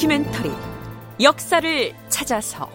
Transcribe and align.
다큐멘터리 0.00 0.50
역사를 1.20 1.92
찾아서. 2.08 2.70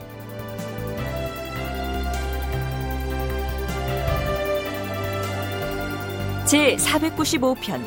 제 6.46 6.76
495편 6.76 7.82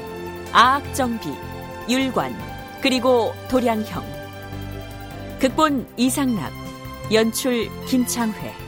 아악정비 0.53 1.29
율관 1.89 2.37
그리고 2.83 3.33
도량형. 3.49 4.05
극본 5.39 5.87
이상락 5.97 6.53
연출 7.13 7.69
김창회 7.87 8.68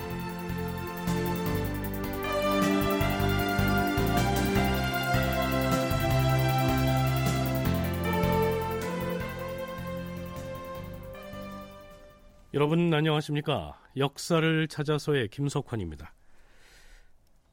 여러분 12.61 12.93
안녕하십니까? 12.93 13.81
역사를 13.97 14.69
찾아서의 14.69 15.29
김석환입니다. 15.29 16.13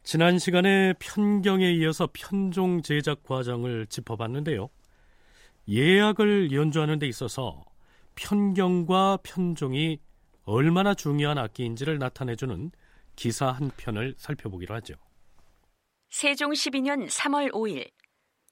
지난 0.03 0.37
시간에 0.37 0.91
편경에 0.99 1.71
이어서 1.75 2.09
편종 2.11 2.81
제작 2.81 3.23
과정을 3.23 3.87
짚어봤는데요. 3.87 4.69
예약을 5.69 6.51
연주하는 6.51 6.99
데 6.99 7.07
있어서 7.07 7.63
편경과 8.15 9.19
편종이 9.23 9.99
얼마나 10.43 10.93
중요한 10.93 11.37
악기인지를 11.37 11.99
나타내주는 11.99 12.71
기사 13.15 13.47
한 13.47 13.71
편을 13.77 14.15
살펴보기로 14.17 14.75
하죠. 14.75 14.95
세종 16.09 16.51
12년 16.51 17.07
3월 17.07 17.53
5일 17.53 17.89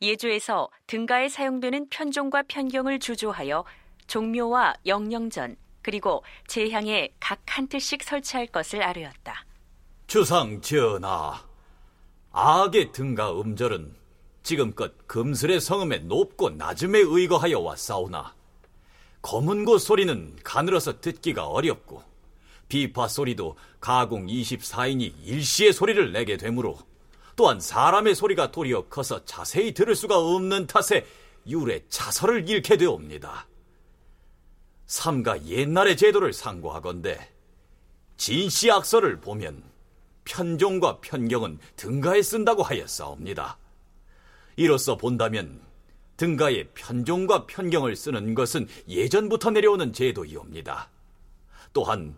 예조에서 0.02 0.70
등가에 0.88 1.28
사용되는 1.28 1.90
편종과 1.90 2.44
편경을 2.44 3.00
주조하여 3.00 3.66
종묘와 4.08 4.76
영령전 4.86 5.58
그리고 5.86 6.24
제 6.48 6.72
향에 6.72 7.14
각 7.20 7.46
한 7.56 7.68
틀씩 7.68 8.04
설치할 8.04 8.48
것을 8.48 8.84
아뢰었다. 8.84 9.46
주상 10.08 10.60
전하, 10.60 11.42
악의 12.34 12.92
등가 12.92 13.40
음절은 13.40 13.96
지금껏 14.44 14.92
금슬의 15.08 15.62
성음의 15.62 16.06
높고 16.06 16.50
낮음에 16.50 17.00
의거하여 17.00 17.60
왔사오나 17.60 18.34
검은 19.22 19.64
곳 19.64 19.78
소리는 19.78 20.36
가늘어서 20.44 21.00
듣기가 21.00 21.48
어렵고 21.48 22.04
비파 22.68 23.08
소리도 23.08 23.56
가공 23.80 24.26
24인이 24.26 25.14
일시의 25.24 25.72
소리를 25.72 26.12
내게 26.12 26.36
되므로 26.36 26.78
또한 27.38 27.62
사람의 27.62 28.16
소리가 28.16 28.52
도리어 28.52 28.88
커서 28.90 29.24
자세히 29.24 29.74
들을 29.74 29.96
수가 29.96 30.18
없는 30.18 30.68
탓에 30.68 31.06
유래 31.48 31.84
자설을 31.88 32.50
잃게 32.50 32.76
되옵니다. 32.76 33.48
삼가 34.96 35.46
옛날의 35.46 35.98
제도를 35.98 36.32
상고하건대 36.32 37.20
진시 38.16 38.72
악서를 38.72 39.20
보면 39.20 39.62
편종과 40.24 41.02
편경은 41.02 41.60
등가에 41.76 42.22
쓴다고 42.22 42.64
하였사옵니다. 42.64 43.58
이로써 44.56 44.96
본다면 44.96 45.60
등가에 46.16 46.70
편종과 46.74 47.46
편경을 47.46 47.98
쓰는 47.98 48.36
것은 48.36 48.70
예전부터 48.88 49.52
내려오는 49.52 49.92
제도이옵니다. 49.92 50.90
또한 51.74 52.16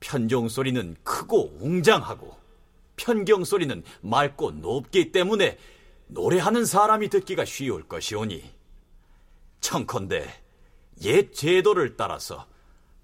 편종 0.00 0.50
소리는 0.50 0.96
크고 1.02 1.56
웅장하고 1.58 2.36
편경 2.96 3.44
소리는 3.44 3.82
맑고 4.02 4.50
높기 4.52 5.10
때문에 5.10 5.56
노래하는 6.08 6.66
사람이 6.66 7.08
듣기가 7.08 7.46
쉬울 7.46 7.88
것이오니 7.88 8.44
청컨대 9.62 10.39
옛 11.02 11.32
제도를 11.32 11.96
따라서 11.96 12.46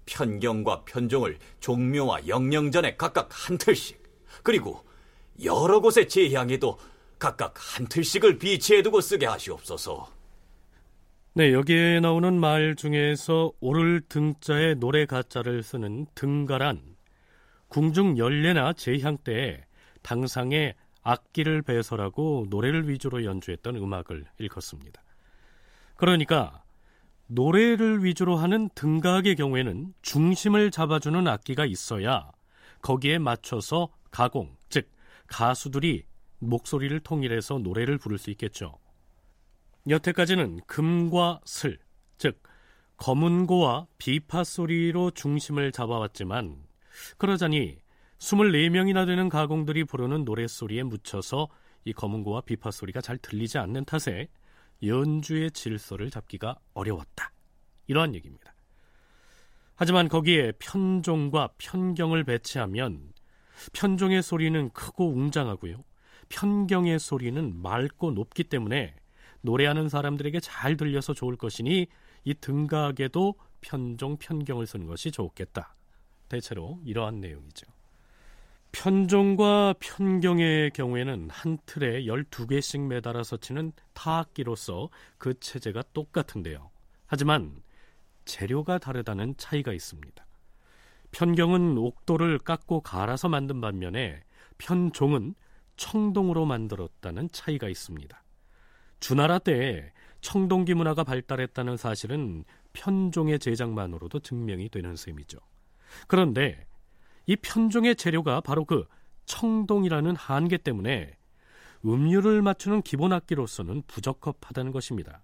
편경과 0.05 0.85
편종을 0.85 1.37
종묘와 1.59 2.27
영령전에 2.27 2.95
각각 2.95 3.29
한 3.31 3.57
틀씩 3.57 4.01
그리고 4.43 4.83
여러 5.43 5.79
곳에 5.79 6.07
제향에도 6.07 6.77
각각 7.19 7.53
한 7.57 7.87
틀씩을 7.87 8.37
비치해두고 8.37 9.01
쓰게 9.01 9.25
하시옵소서. 9.25 10.07
네, 11.33 11.53
여기에 11.53 11.99
나오는 11.99 12.39
말 12.39 12.75
중에서 12.75 13.51
오를 13.59 14.01
등자에 14.01 14.75
노래 14.75 15.05
가자를 15.05 15.61
쓰는 15.61 16.07
등가란 16.15 16.81
궁중 17.67 18.17
연례나 18.17 18.73
제향 18.73 19.17
때에 19.17 19.63
당상에 20.01 20.73
악기를 21.03 21.61
배설하고 21.61 22.47
노래를 22.49 22.89
위주로 22.89 23.23
연주했던 23.23 23.75
음악을 23.75 24.25
일컫습니다. 24.39 25.03
그러니까 25.95 26.63
노래를 27.27 28.03
위주로 28.03 28.37
하는 28.37 28.69
등가악의 28.75 29.35
경우에는 29.35 29.93
중심을 30.01 30.71
잡아주는 30.71 31.27
악기가 31.27 31.65
있어야 31.65 32.31
거기에 32.81 33.19
맞춰서 33.19 33.89
가공, 34.11 34.55
즉 34.69 34.89
가수들이 35.27 36.03
목소리를 36.39 36.97
통일해서 37.01 37.59
노래를 37.59 37.97
부를 37.97 38.17
수 38.17 38.29
있겠죠. 38.31 38.77
여태까지는 39.89 40.61
금과 40.67 41.41
슬, 41.45 41.79
즉 42.17 42.41
검은고와 42.97 43.87
비파 43.97 44.43
소리로 44.43 45.11
중심을 45.11 45.71
잡아왔지만 45.71 46.57
그러자니 47.17 47.77
24명이나 48.19 49.05
되는 49.05 49.29
가공들이 49.29 49.83
부르는 49.83 50.25
노랫소리에 50.25 50.83
묻혀서 50.83 51.47
이 51.85 51.93
검은고와 51.93 52.41
비파 52.41 52.71
소리가 52.71 53.01
잘 53.01 53.17
들리지 53.17 53.59
않는 53.59 53.85
탓에 53.85 54.27
연주의 54.83 55.51
질서를 55.51 56.09
잡기가 56.09 56.57
어려웠다. 56.73 57.31
이러한 57.87 58.15
얘기입니다. 58.15 58.53
하지만 59.75 60.07
거기에 60.07 60.53
편종과 60.53 61.49
편경을 61.57 62.23
배치하면 62.23 63.13
편종의 63.73 64.23
소리는 64.23 64.69
크고 64.71 65.09
웅장하고요. 65.09 65.83
편경의 66.29 66.99
소리는 66.99 67.61
맑고 67.61 68.11
높기 68.11 68.43
때문에 68.43 68.95
노래하는 69.41 69.87
사람들에게 69.87 70.39
잘 70.39 70.77
들려서 70.77 71.13
좋을 71.13 71.37
것이니 71.37 71.87
이 72.25 72.33
등각에도 72.33 73.35
편종, 73.61 74.17
편경을 74.17 74.67
쓰는 74.67 74.87
것이 74.87 75.11
좋겠다. 75.11 75.75
대체로 76.27 76.79
이러한 76.83 77.21
내용이죠. 77.21 77.76
편종과 78.77 79.73
편경의 79.79 80.69
경우에는 80.69 81.31
한 81.31 81.57
틀에 81.65 82.03
12개씩 82.03 82.85
매달아서 82.85 83.37
치는 83.37 83.71
타악기로서 83.93 84.89
그 85.17 85.33
체제가 85.39 85.81
똑같은데요. 85.93 86.69
하지만 87.07 87.63
재료가 88.25 88.77
다르다는 88.77 89.33
차이가 89.37 89.73
있습니다. 89.73 90.23
편경은 91.09 91.79
옥도를 91.79 92.37
깎고 92.37 92.81
갈아서 92.81 93.29
만든 93.29 93.61
반면에 93.61 94.21
편종은 94.59 95.33
청동으로 95.75 96.45
만들었다는 96.45 97.29
차이가 97.31 97.69
있습니다. 97.69 98.23
주나라 98.99 99.39
때에 99.39 99.91
청동기 100.21 100.75
문화가 100.75 101.03
발달했다는 101.03 101.77
사실은 101.77 102.43
편종의 102.73 103.39
제작만으로도 103.39 104.19
증명이 104.19 104.69
되는 104.69 104.95
셈이죠. 104.95 105.39
그런데 106.07 106.67
이 107.27 107.35
편종의 107.35 107.97
재료가 107.97 108.39
바로 108.41 108.63
그 108.63 108.85
청동이라는 109.25 110.15
한계 110.15 110.57
때문에 110.57 111.11
음률을 111.85 112.41
맞추는 112.41 112.81
기본 112.81 113.11
악기로서는 113.11 113.83
부적합하다는 113.85 114.71
것입니다. 114.71 115.21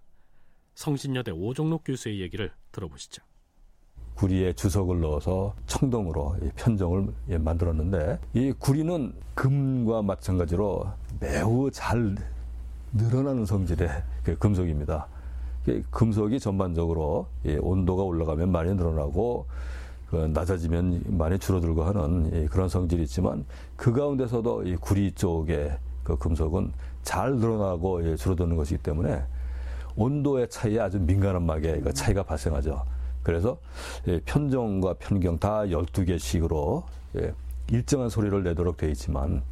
성신여대 0.76 1.32
오종록 1.32 1.84
교수의 1.86 2.20
얘기를 2.20 2.52
들어보시죠. 2.74 3.24
구리에 4.16 4.52
주석을 4.54 5.00
넣어서 5.00 5.56
청동으로 5.66 6.36
편정을 6.58 7.14
만들었는데 7.40 8.20
이 8.34 8.52
구리는 8.52 9.14
금과 9.34 10.02
마찬가지로 10.02 10.86
매우 11.22 11.72
잘 11.72 12.16
늘어나는 12.92 13.46
성질의 13.46 13.90
그 14.24 14.38
금속입니다. 14.38 15.08
금속이 15.90 16.40
전반적으로 16.42 17.28
온도가 17.62 18.04
올라가면 18.04 18.52
많이 18.52 18.74
늘어나고 18.76 19.48
그 19.48 19.54
낮아지면 20.34 21.04
많이 21.08 21.38
줄어들고 21.40 21.84
하는 21.84 22.48
그런 22.50 22.70
성질이 22.70 23.04
있지만 23.04 23.46
그 23.76 23.92
가운데서도 23.92 24.64
이 24.64 24.76
구리 24.76 25.12
쪽의 25.12 25.78
그 26.04 26.18
금속은 26.18 26.72
잘 27.04 27.36
늘어나고 27.36 28.16
줄어드는 28.16 28.56
것이기 28.56 28.82
때문에 28.84 29.24
온도의 29.96 30.50
차이에 30.50 30.80
아주 30.80 31.00
민감한 31.00 31.44
막에 31.46 31.80
그 31.82 31.94
차이가 31.94 32.24
발생하죠. 32.24 32.84
그래서 33.22 33.58
편정과 34.26 34.96
편경 34.96 35.38
다 35.38 35.62
12개씩으로 35.62 36.84
일정한 37.70 38.10
소리를 38.10 38.44
내도록 38.44 38.78
되어 38.78 38.90
있지만 38.90 39.44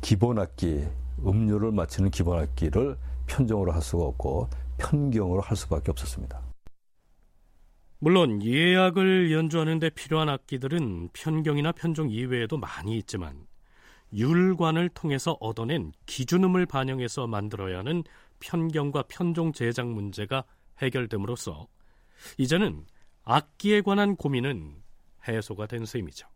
기본 0.00 0.38
악기, 0.38 0.84
음료를 1.24 1.72
맞추는 1.72 2.10
기본 2.10 2.38
악기를 2.38 2.96
편정으로 3.26 3.72
할 3.72 3.82
수가 3.82 4.04
없고 4.04 4.48
편경으로 4.78 5.40
할 5.40 5.56
수밖에 5.56 5.90
없었습니다. 5.90 6.51
물론 8.04 8.42
예약을 8.42 9.30
연주하는 9.30 9.78
데 9.78 9.88
필요한 9.88 10.28
악기들은 10.28 11.10
편경이나 11.12 11.70
편종 11.70 12.10
이외에도 12.10 12.56
많이 12.56 12.98
있지만 12.98 13.46
율관을 14.12 14.88
통해서 14.88 15.36
얻어낸 15.38 15.92
기준음을 16.06 16.66
반영해서 16.66 17.28
만들어야 17.28 17.78
하는 17.78 18.02
편경과 18.40 19.04
편종 19.06 19.52
제작 19.52 19.86
문제가 19.86 20.42
해결됨으로써 20.78 21.68
이제는 22.38 22.86
악기에 23.22 23.82
관한 23.82 24.16
고민은 24.16 24.82
해소가 25.28 25.66
된 25.66 25.86
셈이죠. 25.86 26.26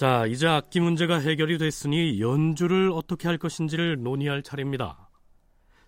자, 0.00 0.24
이제 0.24 0.46
악기 0.46 0.80
문제가 0.80 1.18
해결이 1.18 1.58
됐으니 1.58 2.22
연주를 2.22 2.90
어떻게 2.90 3.28
할 3.28 3.36
것인지를 3.36 4.02
논의할 4.02 4.42
차례입니다. 4.42 5.10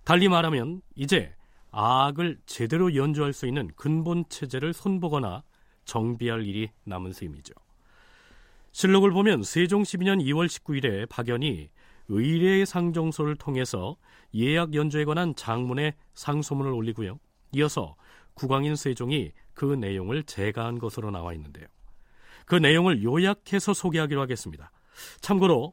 달리 0.05 0.29
말하면 0.29 0.83
이제 0.95 1.35
악을 1.71 2.41
제대로 2.45 2.95
연주할 2.95 3.33
수 3.33 3.47
있는 3.47 3.71
근본 3.75 4.27
체제를 4.29 4.75
손보거나 4.75 5.45
정비할 5.87 6.45
일이 6.45 6.69
남은 6.85 7.15
셈이죠. 7.15 7.55
실록을 8.73 9.13
보면 9.13 9.45
세종 9.45 9.83
12년 9.83 10.23
2월 10.23 10.47
19일에 10.47 11.09
박연이 11.09 11.71
의례의 12.09 12.67
상정소를 12.67 13.37
통해서 13.37 13.97
예약 14.35 14.75
연주에 14.75 15.07
관한 15.07 15.35
장문의 15.35 15.95
상소문을 16.13 16.71
올리고요. 16.71 17.19
이어서 17.53 17.97
국왕인 18.35 18.77
세종이 18.77 19.33
그 19.55 19.65
내용을 19.65 20.25
제가한 20.25 20.79
것으로 20.81 21.11
나와 21.11 21.33
있는데요. 21.33 21.67
그 22.53 22.57
내용을 22.57 23.03
요약해서 23.03 23.73
소개하기로 23.73 24.21
하겠습니다. 24.21 24.71
참고로 25.23 25.73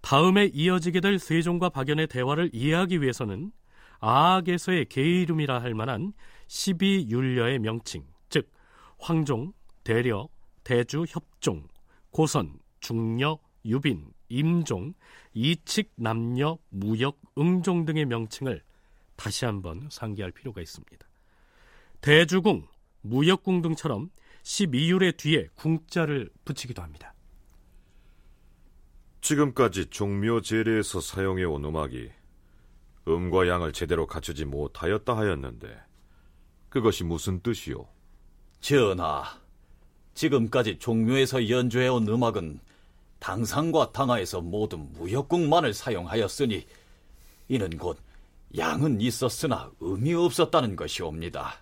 다음에 0.00 0.46
이어지게 0.54 1.00
될 1.00 1.18
세종과 1.18 1.68
박연의 1.68 2.06
대화를 2.06 2.48
이해하기 2.54 3.02
위해서는 3.02 3.52
아악에서의 4.00 4.86
계이름이라 4.86 5.60
할 5.60 5.74
만한 5.74 6.14
12율려의 6.48 7.58
명칭, 7.58 8.06
즉 8.30 8.50
황종, 8.98 9.52
대려, 9.82 10.26
대주, 10.62 11.04
협종, 11.06 11.68
고선, 12.10 12.58
중려, 12.80 13.38
유빈, 13.66 14.06
임종, 14.30 14.94
이칙, 15.34 15.92
남녀, 15.94 16.56
무역, 16.70 17.20
응종 17.36 17.84
등의 17.84 18.06
명칭을 18.06 18.62
다시 19.16 19.44
한번 19.44 19.88
상기할 19.90 20.32
필요가 20.32 20.62
있습니다. 20.62 21.06
대주궁, 22.00 22.66
무역궁 23.02 23.60
등처럼 23.60 24.08
12율의 24.44 25.16
뒤에 25.16 25.48
궁자를 25.54 26.30
붙이기도 26.44 26.82
합니다. 26.82 27.12
지금까지 29.20 29.86
종묘 29.86 30.42
제례에서 30.42 31.00
사용해온 31.00 31.64
음악이 31.64 32.10
음과 33.08 33.48
양을 33.48 33.72
제대로 33.72 34.06
갖추지 34.06 34.44
못하였다 34.44 35.16
하였는데 35.16 35.80
그것이 36.68 37.04
무슨 37.04 37.40
뜻이오? 37.40 37.86
전하, 38.60 39.24
지금까지 40.12 40.78
종묘에서 40.78 41.48
연주해온 41.48 42.06
음악은 42.06 42.60
당상과 43.18 43.92
당하에서 43.92 44.42
모두 44.42 44.76
무역궁만을 44.76 45.72
사용하였으니 45.72 46.66
이는 47.48 47.78
곧 47.78 47.98
양은 48.56 49.00
있었으나 49.00 49.70
음이 49.82 50.12
없었다는 50.12 50.76
것이옵니다. 50.76 51.54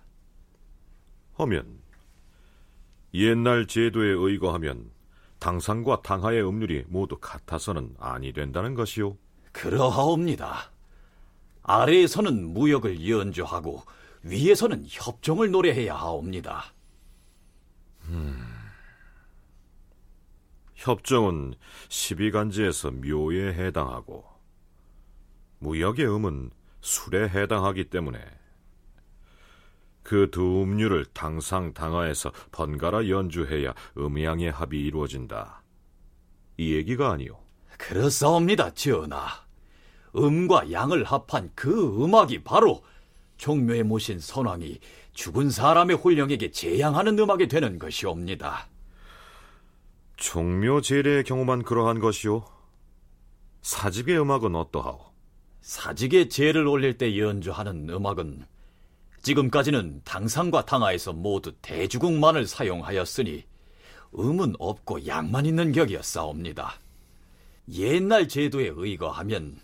하면 1.35 1.82
옛날 3.13 3.67
제도에 3.67 4.09
의거하면 4.09 4.91
당상과 5.39 6.01
당하의 6.01 6.47
음률이 6.47 6.85
모두 6.87 7.17
같아서는 7.19 7.95
아니 7.99 8.31
된다는 8.33 8.75
것이오. 8.75 9.17
그러하옵니다. 9.51 10.71
아래에서는 11.63 12.53
무역을 12.53 13.07
연주하고 13.09 13.83
위에서는 14.23 14.85
협종을 14.87 15.51
노래해야 15.51 15.95
하옵니다. 15.95 16.73
음, 18.05 18.37
협정은 20.75 21.55
12간지에서 21.89 22.91
묘에 22.91 23.53
해당하고 23.53 24.25
무역의 25.59 26.05
음은 26.07 26.51
술에 26.81 27.29
해당하기 27.29 27.85
때문에 27.85 28.19
그 30.03 30.29
두 30.29 30.63
음률을 30.63 31.05
당상 31.13 31.73
당하에서 31.73 32.31
번갈아 32.51 33.07
연주해야 33.09 33.73
음양의 33.97 34.51
합이 34.51 34.79
이루어진다. 34.79 35.63
이 36.57 36.73
얘기가 36.73 37.11
아니오. 37.11 37.39
그렇사옵니다, 37.77 38.73
전하. 38.73 39.27
음과 40.15 40.71
양을 40.71 41.03
합한 41.03 41.51
그 41.55 42.03
음악이 42.03 42.43
바로 42.43 42.83
종묘에 43.37 43.83
모신 43.83 44.19
선왕이 44.19 44.79
죽은 45.13 45.49
사람의 45.49 45.97
홀령에게 45.97 46.51
재양하는 46.51 47.17
음악이 47.17 47.47
되는 47.47 47.79
것이옵니다. 47.79 48.67
종묘 50.17 50.81
제례의 50.81 51.23
경우만 51.23 51.63
그러한 51.63 51.99
것이오. 51.99 52.45
사직의 53.61 54.19
음악은 54.19 54.55
어떠하오? 54.55 55.13
사직의 55.61 56.29
제를 56.29 56.67
올릴 56.67 56.97
때 56.97 57.17
연주하는 57.17 57.89
음악은 57.89 58.45
지금까지는 59.23 60.01
당상과 60.03 60.65
당하에서 60.65 61.13
모두 61.13 61.53
대주국만을 61.61 62.45
사용하였으니 62.45 63.45
음은 64.19 64.55
없고 64.59 65.07
양만 65.07 65.45
있는 65.45 65.71
격이었사옵니다. 65.71 66.75
옛날 67.73 68.27
제도에 68.27 68.71
의거하면 68.75 69.59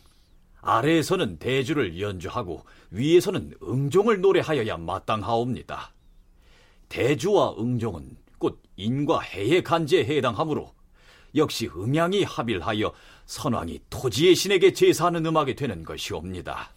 아래에서는 0.61 1.39
대주를 1.39 2.00
연주하고 2.00 2.65
위에서는 2.91 3.53
응종을 3.61 4.21
노래하여야 4.21 4.77
마땅하옵니다. 4.77 5.91
대주와 6.88 7.56
응종은 7.59 8.17
곧 8.38 8.61
인과 8.77 9.19
해의 9.19 9.63
간제에 9.63 10.06
해당하므로 10.06 10.73
역시 11.35 11.67
음양이 11.67 12.23
합일하여 12.23 12.94
선왕이 13.25 13.81
토지의 13.89 14.35
신에게 14.35 14.73
제사하는 14.73 15.25
음악이 15.25 15.56
되는 15.56 15.83
것이옵니다. 15.83 16.71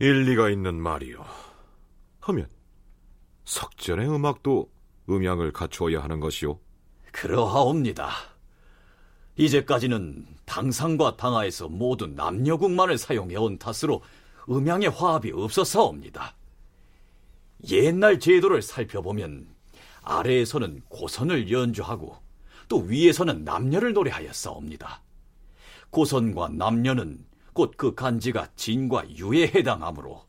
일리가 0.00 0.48
있는 0.48 0.74
말이요. 0.74 1.49
하면 2.20 2.48
석전의 3.44 4.08
음악도 4.08 4.70
음양을 5.08 5.52
갖추어야 5.52 6.02
하는 6.02 6.20
것이오. 6.20 6.58
그러하옵니다. 7.12 8.10
이제까지는 9.36 10.26
당상과 10.44 11.16
당하에서 11.16 11.68
모두 11.68 12.06
남녀국만을 12.06 12.98
사용해온 12.98 13.58
탓으로 13.58 14.02
음양의 14.48 14.90
화합이 14.90 15.32
없어서옵니다. 15.32 16.34
옛날 17.70 18.20
제도를 18.20 18.62
살펴보면 18.62 19.48
아래에서는 20.02 20.82
고선을 20.88 21.50
연주하고 21.50 22.16
또 22.68 22.78
위에서는 22.78 23.44
남녀를 23.44 23.92
노래하였사옵니다. 23.92 25.02
고선과 25.90 26.50
남녀는 26.50 27.24
곧 27.52 27.76
그 27.76 27.94
간지가 27.94 28.48
진과 28.56 29.10
유에 29.16 29.48
해당하므로 29.48 30.24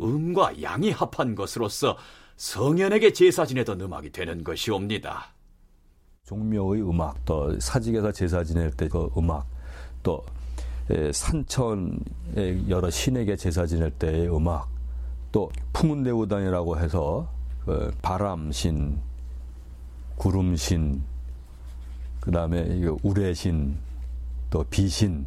음과 0.00 0.62
양이 0.62 0.90
합한 0.90 1.34
것으로서 1.34 1.96
성현에게 2.36 3.12
제사 3.12 3.44
지내던 3.44 3.80
음악이 3.80 4.10
되는 4.10 4.44
것이옵니다. 4.44 5.28
종묘의 6.24 6.82
음악, 6.82 7.24
또 7.24 7.58
사직에서 7.58 8.12
제사 8.12 8.44
지낼 8.44 8.70
때 8.70 8.86
그 8.88 9.10
음악, 9.16 9.46
또 10.02 10.24
산천의 11.12 12.68
여러 12.68 12.90
신에게 12.90 13.36
제사 13.36 13.66
지낼 13.66 13.90
때의 13.90 14.34
음악, 14.34 14.68
또 15.32 15.50
풍운대우단이라고 15.72 16.78
해서 16.78 17.28
그 17.64 17.92
바람신, 18.02 18.98
구름신, 20.16 21.02
그 22.20 22.30
다음에 22.30 22.86
우레신, 23.02 23.76
또 24.50 24.64
비신, 24.64 25.26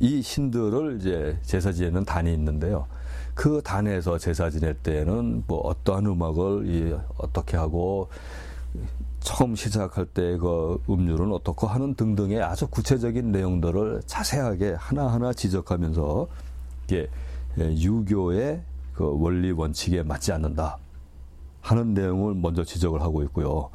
이 0.00 0.22
신들을 0.22 0.98
이제 1.00 1.38
제사 1.42 1.72
지내는 1.72 2.04
단이 2.04 2.32
있는데요. 2.32 2.86
그 3.38 3.62
단에서 3.62 4.18
제사 4.18 4.50
지낼 4.50 4.74
때에는 4.74 5.44
뭐 5.46 5.60
어떠한 5.60 6.06
음악을 6.06 6.98
어떻게 7.18 7.56
하고 7.56 8.08
처음 9.20 9.54
시작할 9.54 10.06
때 10.06 10.36
그 10.38 10.82
음률은 10.90 11.30
어떻고 11.30 11.68
하는 11.68 11.94
등등의 11.94 12.42
아주 12.42 12.66
구체적인 12.66 13.30
내용들을 13.30 14.02
자세하게 14.06 14.72
하나하나 14.72 15.32
지적하면서 15.32 16.26
이게 16.82 17.08
유교의 17.58 18.60
그 18.92 19.04
원리 19.04 19.52
원칙에 19.52 20.02
맞지 20.02 20.32
않는다 20.32 20.76
하는 21.60 21.94
내용을 21.94 22.34
먼저 22.34 22.64
지적을 22.64 23.00
하고 23.00 23.22
있고요. 23.22 23.70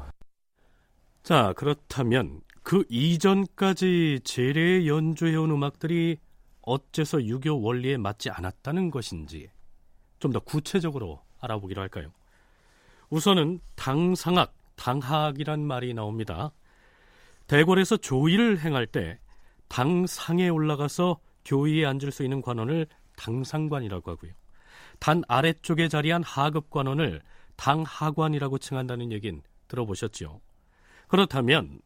자, 1.22 1.54
그렇다면 1.56 2.42
그 2.62 2.84
이전까지 2.90 4.20
제례에 4.24 4.86
연주해온 4.86 5.50
음악들이 5.50 6.18
어째서 6.60 7.24
유교 7.24 7.62
원리에 7.62 7.96
맞지 7.96 8.28
않았다는 8.28 8.90
것인지 8.90 9.53
좀 10.18 10.32
더 10.32 10.40
구체적으로 10.40 11.22
알아보기로 11.40 11.80
할까요? 11.80 12.10
우선은 13.10 13.60
당상악, 13.76 14.54
당학이란 14.76 15.60
말이 15.60 15.94
나옵니다. 15.94 16.52
대궐에서 17.46 17.98
조의를 17.98 18.58
행할 18.60 18.86
때 18.86 19.18
당상에 19.68 20.48
올라가서 20.48 21.20
교의에 21.44 21.84
앉을 21.84 22.10
수 22.10 22.22
있는 22.22 22.40
관원을 22.40 22.86
당상관이라고 23.16 24.10
하고요. 24.10 24.32
단 24.98 25.22
아래쪽에 25.28 25.88
자리한 25.88 26.22
하급 26.22 26.70
관원을 26.70 27.20
당하관이라고 27.56 28.58
칭한다는 28.58 29.12
얘기는 29.12 29.42
들어보셨죠? 29.68 30.40
그렇다면 31.08 31.80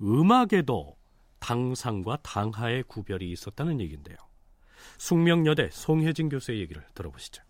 음악에도 0.00 0.96
당상과 1.38 2.18
당하의 2.22 2.84
구별이 2.84 3.30
있었다는 3.30 3.80
얘기인데요. 3.80 4.16
숙명여대 4.98 5.70
송혜진 5.72 6.28
교수의 6.28 6.60
얘기를 6.60 6.82
들어보시죠. 6.94 7.42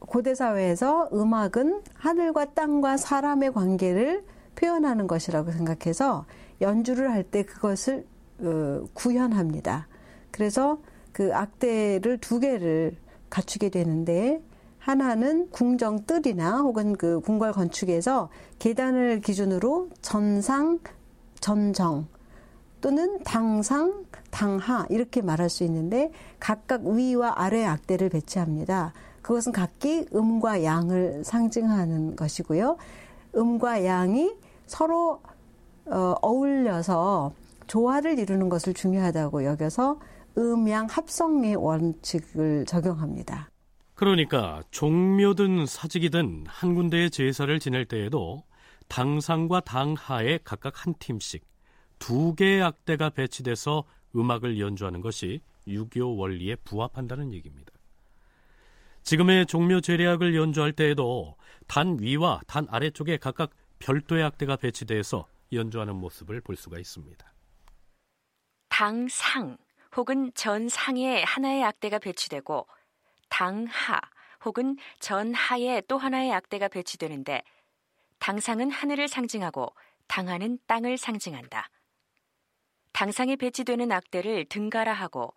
고대 0.00 0.34
사회에서 0.34 1.08
음악은 1.12 1.82
하늘과 1.94 2.54
땅과 2.54 2.96
사람의 2.96 3.52
관계를 3.52 4.24
표현하는 4.56 5.06
것이라고 5.06 5.52
생각해서 5.52 6.26
연주를 6.60 7.10
할 7.10 7.22
때 7.24 7.44
그것을 7.44 8.06
어, 8.40 8.84
구현합니다. 8.94 9.86
그래서 10.30 10.80
그 11.12 11.34
악대를 11.34 12.18
두 12.18 12.40
개를 12.40 12.96
갖추게 13.30 13.68
되는데 13.68 14.42
하나는 14.78 15.48
궁정 15.50 16.04
뜰이나 16.06 16.58
혹은 16.60 16.96
그 16.96 17.20
궁궐 17.20 17.52
건축에서 17.52 18.30
계단을 18.58 19.20
기준으로 19.20 19.90
전상, 20.00 20.80
전정 21.40 22.08
또는 22.82 23.22
당상, 23.22 24.04
당하 24.30 24.84
이렇게 24.90 25.22
말할 25.22 25.48
수 25.48 25.64
있는데 25.64 26.10
각각 26.38 26.84
위와 26.84 27.34
아래 27.36 27.64
악대를 27.64 28.10
배치합니다. 28.10 28.92
그것은 29.22 29.52
각기 29.52 30.04
음과 30.12 30.64
양을 30.64 31.22
상징하는 31.24 32.16
것이고요. 32.16 32.76
음과 33.36 33.84
양이 33.84 34.34
서로 34.66 35.22
어, 35.86 36.14
어울려서 36.20 37.32
조화를 37.68 38.18
이루는 38.18 38.48
것을 38.48 38.74
중요하다고 38.74 39.44
여겨서 39.44 39.98
음양 40.36 40.88
합성의 40.90 41.54
원칙을 41.56 42.66
적용합니다. 42.66 43.48
그러니까 43.94 44.62
종묘든 44.72 45.66
사직이든 45.66 46.46
한 46.48 46.74
군데의 46.74 47.10
제사를 47.10 47.56
지낼 47.60 47.86
때에도 47.86 48.42
당상과 48.88 49.60
당하에 49.60 50.40
각각 50.42 50.84
한 50.84 50.94
팀씩 50.98 51.51
두 52.02 52.34
개의 52.34 52.60
악대가 52.60 53.10
배치돼서 53.10 53.84
음악을 54.16 54.58
연주하는 54.58 55.00
것이 55.00 55.40
유교 55.68 56.16
원리에 56.16 56.56
부합한다는 56.56 57.32
얘기입니다. 57.32 57.72
지금의 59.04 59.46
종묘 59.46 59.82
제례악을 59.82 60.34
연주할 60.34 60.72
때에도 60.72 61.36
단 61.68 61.98
위와 62.00 62.40
단 62.48 62.66
아래쪽에 62.70 63.18
각각 63.18 63.50
별도의 63.78 64.24
악대가 64.24 64.56
배치돼서 64.56 65.28
연주하는 65.52 65.94
모습을 65.94 66.40
볼 66.40 66.56
수가 66.56 66.80
있습니다. 66.80 67.32
당상 68.68 69.56
혹은 69.96 70.32
전상에 70.34 71.22
하나의 71.22 71.62
악대가 71.62 72.00
배치되고 72.00 72.66
당하 73.28 74.00
혹은 74.44 74.76
전하에 74.98 75.82
또 75.86 75.98
하나의 75.98 76.32
악대가 76.32 76.66
배치되는데 76.66 77.44
당상은 78.18 78.72
하늘을 78.72 79.06
상징하고 79.06 79.72
당하는 80.08 80.58
땅을 80.66 80.98
상징한다. 80.98 81.68
당상에 82.92 83.36
배치되는 83.36 83.90
악대를 83.90 84.46
등가라 84.46 84.92
하고 84.92 85.34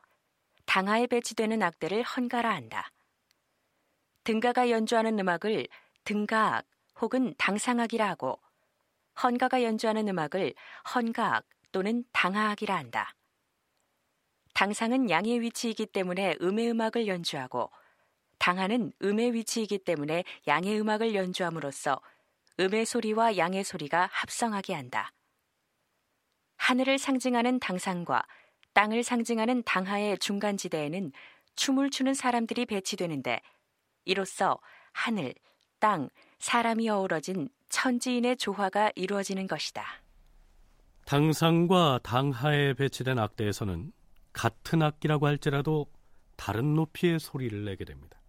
당하에 0.65 1.07
배치되는 1.07 1.62
악대를 1.62 2.03
헌가라 2.03 2.53
한다. 2.53 2.91
등가가 4.24 4.69
연주하는 4.69 5.17
음악을 5.19 5.67
등가악 6.03 6.65
혹은 7.00 7.33
당상악이라 7.38 8.07
하고 8.07 8.39
헌가가 9.21 9.63
연주하는 9.63 10.07
음악을 10.09 10.53
헌가악 10.93 11.45
또는 11.71 12.03
당하악이라 12.12 12.75
한다. 12.75 13.15
당상은 14.53 15.09
양의 15.09 15.41
위치이기 15.41 15.88
때문에 15.88 16.38
음의 16.41 16.71
음악을 16.71 17.07
연주하고 17.07 17.69
당하는 18.38 18.91
음의 19.01 19.33
위치이기 19.33 19.79
때문에 19.79 20.24
양의 20.47 20.79
음악을 20.79 21.13
연주함으로써 21.15 22.01
음의 22.59 22.85
소리와 22.85 23.38
양의 23.38 23.63
소리가 23.63 24.09
합성하게 24.12 24.74
한다. 24.74 25.12
하늘을 26.65 26.98
상징하는 26.98 27.60
당상과 27.60 28.24
땅을 28.74 29.03
상징하는 29.03 29.62
당하의 29.65 30.17
중간지대에는 30.17 31.12
춤을 31.55 31.91
추는 31.91 32.15
사람들이 32.15 32.65
배치되는데 32.65 33.39
이로써 34.05 34.57
하늘, 34.91 35.36
땅, 35.77 36.10
사람이 36.39 36.89
어우러진 36.89 37.50
천지인의 37.69 38.38
조화가 38.38 38.93
이루어지는 38.95 39.45
것이다. 39.45 39.86
당상과 41.05 42.00
당하에 42.01 42.74
배치된 42.74 43.19
악대에서는 43.19 43.91
같은 44.34 44.81
악기라고 44.81 45.27
할지라도 45.27 45.86
다른 46.36 46.74
높이의 46.74 47.19
소리를 47.19 47.63
내게 47.63 47.86
됩니다. 47.86 48.19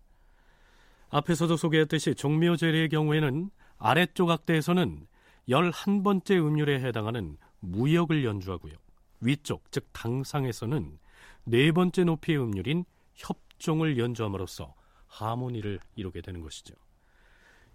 앞에서도 1.08 1.56
소개했듯이 1.56 2.14
종묘제례의 2.14 2.90
경우에는 2.90 3.48
아래쪽 3.78 4.30
악대에서는 4.30 5.06
11번째 5.48 6.32
음률에 6.32 6.80
해당하는 6.80 7.38
무역을 7.66 8.24
연주하고요. 8.24 8.74
위쪽, 9.20 9.70
즉 9.70 9.86
당상에서는 9.92 10.98
네 11.44 11.72
번째 11.72 12.04
높이의 12.04 12.38
음률인 12.38 12.84
협종을 13.14 13.98
연주함으로써 13.98 14.74
하모니를 15.06 15.80
이루게 15.94 16.20
되는 16.20 16.40
것이죠. 16.42 16.74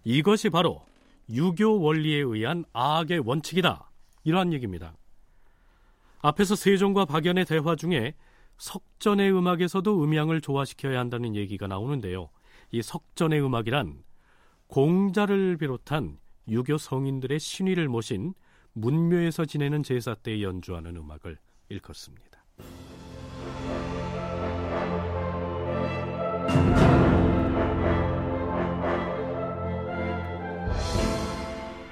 이것이 0.04 0.50
바로 0.50 0.84
유교 1.30 1.80
원리에 1.80 2.18
의한 2.18 2.64
악의 2.72 3.20
원칙이다. 3.24 3.90
이러한 4.24 4.52
얘기입니다. 4.52 4.94
앞에서 6.20 6.54
세종과 6.54 7.04
박연의 7.04 7.44
대화 7.46 7.74
중에 7.74 8.14
석전의 8.58 9.32
음악에서도 9.36 10.04
음향을 10.04 10.40
조화시켜야 10.40 11.00
한다는 11.00 11.34
얘기가 11.34 11.66
나오는데요. 11.66 12.30
이 12.70 12.80
석전의 12.80 13.44
음악이란 13.44 14.04
공자를 14.68 15.56
비롯한 15.56 16.18
유교 16.48 16.78
성인들의 16.78 17.38
신위를 17.40 17.88
모신 17.88 18.34
문묘에서 18.74 19.44
지내는 19.44 19.82
제사 19.82 20.14
때 20.14 20.42
연주하는 20.42 20.96
음악을 20.96 21.38
일컫습니다. 21.68 22.42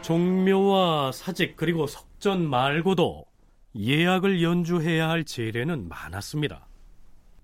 종묘와 0.02 1.12
사직 1.12 1.56
그리고 1.56 1.86
석전 1.86 2.48
말고도 2.48 3.26
예약을 3.76 4.42
연주해야 4.42 5.08
할 5.08 5.24
제례는 5.24 5.88
많았습니다. 5.88 6.66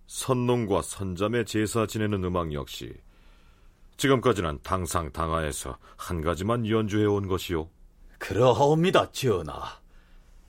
선농과 0.07 0.83
선잠의 0.83 1.45
제사 1.47 1.87
지내는 1.87 2.25
음악 2.25 2.53
역시 2.53 2.93
지금까지는 3.97 4.59
당상 4.63 5.13
당하에서 5.13 5.79
한 5.97 6.21
가지만 6.21 6.67
연주해 6.67 7.05
온 7.07 7.29
것이요. 7.29 7.69
그러하옵니다, 8.27 9.13
전하. 9.13 9.79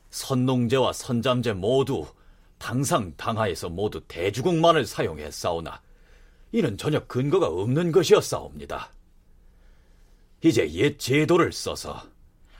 선농제와 0.09 0.93
선잠제 0.93 1.53
모두 1.53 2.07
당상 2.57 3.15
당하에서 3.15 3.69
모두 3.69 4.01
대주곡만을 4.07 4.87
사용했사오나 4.87 5.79
이는 6.53 6.75
전혀 6.75 7.05
근거가 7.05 7.45
없는 7.45 7.91
것이었사옵니다. 7.91 8.89
이제 10.41 10.67
옛 10.71 10.97
제도를 10.97 11.51
써서 11.51 12.01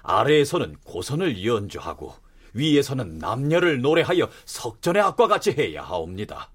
아래에서는 0.04 0.76
고선을 0.84 1.44
연주하고 1.44 2.14
위에서는 2.54 3.18
남녀를 3.18 3.82
노래하여 3.82 4.30
석전의 4.46 5.02
악과 5.02 5.28
같이 5.28 5.50
해야 5.52 5.82
하옵니다. 5.82 6.52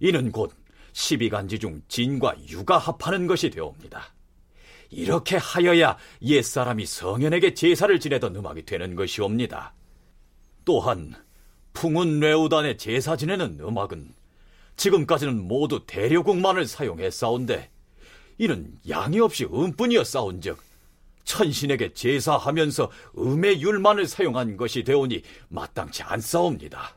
이는 0.00 0.30
곧 0.32 0.52
12간지 0.92 1.58
중 1.58 1.80
진과 1.88 2.36
유가 2.50 2.76
합하는 2.76 3.26
것이 3.26 3.48
되옵니다. 3.48 4.12
이렇게 4.90 5.36
하여야 5.36 5.96
옛사람이 6.20 6.84
성현에게 6.84 7.54
제사를 7.54 7.98
지내던 7.98 8.36
음악이 8.36 8.64
되는 8.66 8.96
것이옵니다. 8.96 9.72
또한 10.64 11.14
풍운 11.72 12.20
레우단의 12.20 12.76
제사 12.76 13.16
지내는 13.16 13.60
음악은 13.60 14.12
지금까지는 14.76 15.46
모두 15.46 15.84
대려곡만을 15.86 16.66
사용했사온데 16.66 17.70
이는 18.38 18.74
양이 18.88 19.20
없이 19.20 19.44
음뿐이어 19.44 20.02
싸운즉 20.02 20.58
천신에게 21.24 21.92
제사하면서 21.92 22.90
음의 23.18 23.62
율만을 23.62 24.06
사용한 24.06 24.56
것이 24.56 24.82
되오니 24.82 25.22
마땅치 25.48 26.02
않사옵니다. 26.02 26.96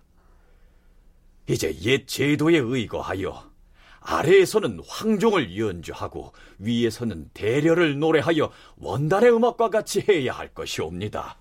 이제 1.47 1.77
옛 1.81 2.07
제도에 2.07 2.57
의거하여 2.57 3.52
아래에서는 4.05 4.81
황종을 4.88 5.57
연주하고 5.57 6.33
위에서는 6.60 7.29
대려를 7.33 8.00
노래하여 8.00 8.51
원단의 8.77 9.33
음악과 9.36 9.69
같이 9.69 10.03
해야 10.07 10.33
할 10.33 10.50
것이옵니다. 10.50 11.38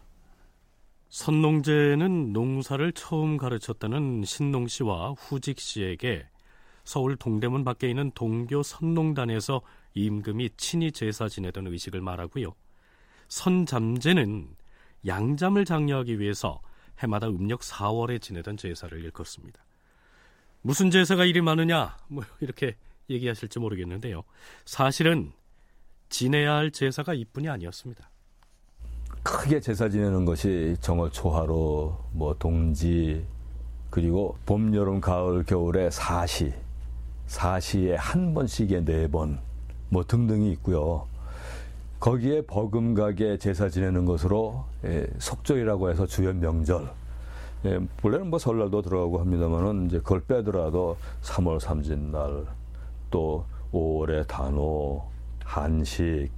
선농제는 1.09 2.33
농사를 2.33 2.93
처음 2.93 3.37
가르쳤다는 3.37 4.25
신농 4.25 4.67
씨와 4.67 5.13
후직 5.13 5.61
씨에게 5.61 6.27
서울 6.85 7.17
동대문 7.17 7.65
밖에 7.65 7.91
있는 7.91 8.11
동교 8.13 8.63
선농단에서 8.63 9.61
임금이 9.95 10.51
친히 10.57 10.91
제사 10.91 11.29
지내던 11.29 11.67
의식을 11.67 12.01
말하고요. 12.01 12.55
선잠제는 13.29 14.57
양잠을 15.07 15.65
장려하기 15.65 16.19
위해서 16.19 16.61
해마다 16.99 17.29
음력 17.29 17.61
4월에 17.61 18.21
지내던 18.21 18.57
제사를 18.57 18.99
일컫습니다. 18.99 19.65
무슨 20.63 20.91
제사가 20.91 21.25
이리 21.25 21.41
많으냐? 21.41 21.97
뭐 22.09 22.25
이렇게 22.41 22.77
얘기하실지 23.11 23.59
모르겠는데요. 23.59 24.23
사실은 24.65 25.33
지내야 26.09 26.55
할 26.55 26.71
제사가 26.71 27.15
이뿐이 27.15 27.49
아니었습니다. 27.49 28.09
크게 29.25 29.61
제사 29.61 29.89
지내는 29.89 30.25
것이 30.25 30.77
정월 30.81 31.11
초하루, 31.11 31.95
뭐 32.13 32.35
동지, 32.39 33.25
그리고 33.91 34.37
봄, 34.47 34.75
여름, 34.75 35.01
가을, 35.01 35.45
겨울에 35.45 35.91
사시, 35.91 36.53
사시에 37.27 37.97
한 37.97 38.33
번씩에 38.35 38.85
네 38.85 39.09
번, 39.09 39.41
뭐 39.89 40.05
등등이 40.05 40.51
있고요. 40.53 41.07
거기에 42.01 42.43
버금가게 42.43 43.39
제사 43.39 43.69
지내는 43.69 44.05
것으로 44.07 44.65
예, 44.85 45.07
속절이라고 45.19 45.91
해서 45.91 46.07
주연 46.07 46.41
명절. 46.41 46.91
예, 47.65 47.79
원래는 48.03 48.29
뭐 48.29 48.39
설날도 48.39 48.83
들어가고 48.83 49.21
합니다만은 49.21 49.87
이제 49.87 49.99
그걸 49.99 50.21
빼더라도 50.23 50.97
3월 51.23 51.61
삼진날 51.61 52.45
또 53.11 53.45
5월의 53.73 54.27
단오, 54.27 55.03
한식 55.45 56.31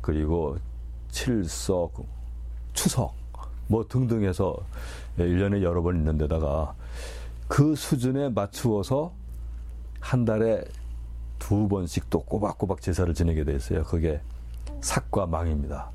그리고 0.00 0.56
칠석, 1.10 2.04
추석 2.72 3.14
뭐 3.66 3.84
등등 3.86 4.22
해서 4.24 4.56
1년에 5.18 5.62
여러 5.62 5.82
번 5.82 5.96
있는 5.96 6.16
데다가 6.18 6.74
그 7.48 7.74
수준에 7.74 8.28
맞추어서 8.28 9.12
한 9.98 10.24
달에 10.24 10.64
두 11.38 11.68
번씩 11.68 12.08
또 12.10 12.20
꼬박꼬박 12.20 12.80
제사를 12.80 13.12
지내게 13.12 13.44
돼 13.44 13.54
있어요. 13.54 13.82
그게 13.82 14.20
삭과 14.80 15.26
망입니다. 15.26 15.90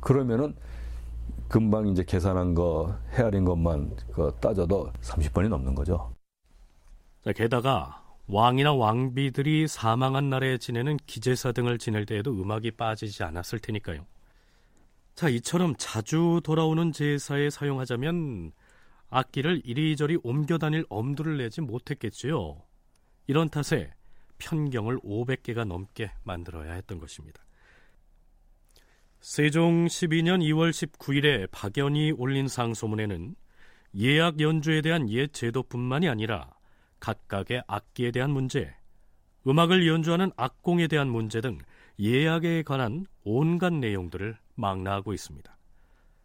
그러면은 0.00 0.54
금방 1.48 1.86
이제 1.88 2.02
계산한 2.04 2.54
거, 2.54 2.98
헤아린 3.12 3.44
것만 3.44 3.96
그 4.12 4.34
따져도 4.40 4.92
30번이 5.00 5.48
넘는 5.48 5.74
거죠. 5.74 6.14
게다가 7.34 8.02
왕이나 8.26 8.72
왕비들이 8.72 9.68
사망한 9.68 10.30
날에 10.30 10.58
지내는 10.58 10.96
기제사 11.06 11.52
등을 11.52 11.78
지낼 11.78 12.06
때에도 12.06 12.32
음악이 12.32 12.72
빠지지 12.72 13.22
않았을 13.22 13.58
테니까요. 13.58 14.06
자, 15.14 15.28
이처럼 15.28 15.74
자주 15.78 16.40
돌아오는 16.42 16.90
제사에 16.90 17.50
사용하자면 17.50 18.52
악기를 19.10 19.62
이리저리 19.64 20.18
옮겨 20.24 20.58
다닐 20.58 20.84
엄두를 20.88 21.36
내지 21.36 21.60
못했겠지요. 21.60 22.62
이런 23.26 23.48
탓에 23.48 23.92
편경을 24.38 24.98
500개가 25.00 25.64
넘게 25.64 26.10
만들어야 26.24 26.72
했던 26.72 26.98
것입니다. 26.98 27.43
세종 29.24 29.86
12년 29.86 30.42
2월 30.42 30.70
19일에 30.70 31.48
박연이 31.50 32.12
올린 32.12 32.46
상소문에는 32.46 33.34
예약 33.96 34.38
연주에 34.38 34.82
대한 34.82 35.08
옛 35.08 35.32
제도뿐만이 35.32 36.10
아니라 36.10 36.50
각각의 37.00 37.62
악기에 37.66 38.10
대한 38.10 38.32
문제, 38.32 38.74
음악을 39.46 39.88
연주하는 39.88 40.30
악공에 40.36 40.88
대한 40.88 41.08
문제 41.08 41.40
등 41.40 41.56
예약에 41.98 42.64
관한 42.64 43.06
온갖 43.24 43.72
내용들을 43.72 44.36
망라하고 44.56 45.14
있습니다. 45.14 45.56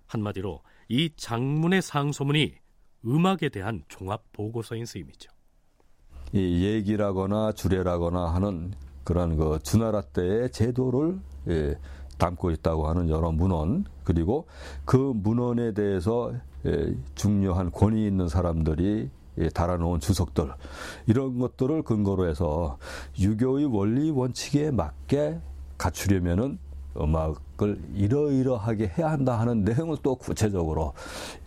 한마디로 0.07 0.61
이 0.89 1.09
장문의 1.15 1.81
상소문이 1.81 2.53
음악에 3.05 3.47
대한 3.47 3.81
종합 3.87 4.23
보고서인 4.33 4.85
셈이죠. 4.85 5.31
이 6.33 6.65
얘기라거나 6.65 7.53
주례라거나 7.53 8.33
하는 8.33 8.73
그런 9.05 9.37
그 9.37 9.57
주나라 9.63 10.01
때의 10.01 10.51
제도를 10.51 11.17
예, 11.47 11.75
담고 12.19 12.51
있다고 12.51 12.87
하는 12.87 13.09
여러 13.09 13.31
문헌 13.31 13.85
그리고 14.03 14.45
그 14.85 15.13
문헌에 15.15 15.73
대해서 15.73 16.31
예, 16.65 16.93
중요한 17.15 17.71
권위 17.71 18.05
있는 18.05 18.27
사람들이 18.27 19.09
예, 19.39 19.49
달아놓은 19.49 20.01
주석들 20.01 20.51
이런 21.07 21.39
것들을 21.39 21.81
근거로 21.83 22.27
해서 22.27 22.77
유교의 23.17 23.65
원리 23.65 24.11
원칙에 24.11 24.69
맞게 24.69 25.39
갖추려면은 25.77 26.59
음악을 26.97 27.79
이러이러하게 27.95 28.91
해야 28.97 29.11
한다 29.11 29.39
하는 29.39 29.63
내용을 29.63 29.97
또 30.03 30.15
구체적으로 30.15 30.93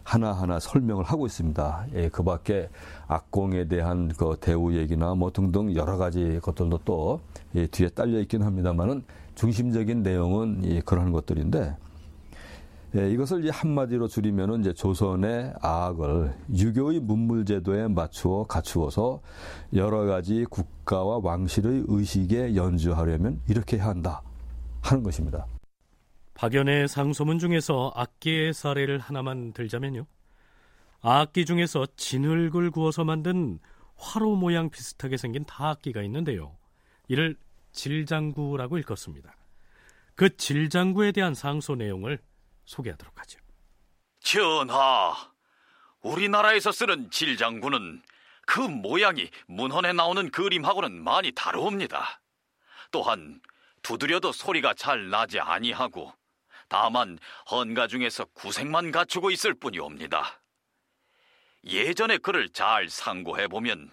하나하나 0.05 0.59
설명을 0.59 1.05
하고 1.05 1.27
있습니다. 1.27 1.87
예, 1.95 2.09
그 2.09 2.23
밖에 2.23 2.71
악공에 3.07 3.69
대한 3.69 4.13
그 4.17 4.37
대우 4.41 4.73
얘기나 4.73 5.15
뭐 5.15 5.31
등등 5.31 5.75
여러 5.75 5.97
가지 5.97 6.39
것들도 6.43 6.81
또 6.85 7.21
예, 7.55 7.67
뒤에 7.67 7.91
딸려 7.91 8.21
있긴 8.21 8.43
합니다만은 8.43 9.05
중심적인 9.35 10.03
내용은 10.03 10.63
예, 10.65 10.81
그런 10.81 11.13
것들인데 11.13 11.77
예, 12.95 13.11
이것을 13.11 13.51
한마디로 13.51 14.07
줄이면은 14.07 14.61
이제 14.61 14.75
조선의 14.75 15.55
악을 15.63 16.35
유교의 16.55 17.01
문물제도에 17.01 17.89
맞추어 17.89 18.45
갖추어서 18.45 19.23
여러 19.75 20.05
가지 20.05 20.45
국가와 20.45 21.21
왕실의 21.23 21.85
의식에 21.89 22.55
연주하려면 22.55 23.41
이렇게 23.49 23.79
해야 23.79 23.87
한다 23.87 24.23
하는 24.83 25.03
것입니다. 25.03 25.47
박연의 26.35 26.89
상소문 26.89 27.39
중에서 27.39 27.93
악기의 27.95 28.53
사례를 28.53 28.99
하나만 28.99 29.53
들자면요. 29.53 30.05
악기 31.01 31.47
중에서 31.47 31.87
진흙을 31.97 32.71
구워서 32.71 33.05
만든 33.05 33.59
화로 33.97 34.37
모양 34.37 34.69
비슷하게 34.69 35.17
생긴 35.17 35.45
다악기가 35.45 36.03
있는데요. 36.03 36.53
이를 37.09 37.37
질장구라고 37.73 38.79
읽었습니다. 38.79 39.37
그 40.15 40.37
질장구에 40.37 41.13
대한 41.13 41.35
상소 41.35 41.75
내용을 41.75 42.19
소개하도록 42.65 43.19
하죠. 43.21 43.41
전하, 44.21 45.15
우리나라에서 46.01 46.73
쓰는 46.73 47.11
질장구는 47.11 48.03
그 48.47 48.61
모양이 48.61 49.31
문헌에 49.47 49.93
나오는 49.93 50.31
그림하고는 50.31 51.03
많이 51.03 51.33
다릅니다. 51.33 52.21
또한 52.91 53.41
두드려도 53.83 54.33
소리가 54.33 54.75
잘 54.75 55.11
나지 55.11 55.41
아니하고 55.41 56.13
다만 56.69 57.19
헌가 57.51 57.87
중에서 57.87 58.25
구색만 58.27 58.93
갖추고 58.93 59.31
있을 59.31 59.55
뿐이옵니다. 59.55 60.41
예전에 61.65 62.19
그를 62.19 62.49
잘 62.49 62.89
상고해 62.89 63.49
보면 63.49 63.93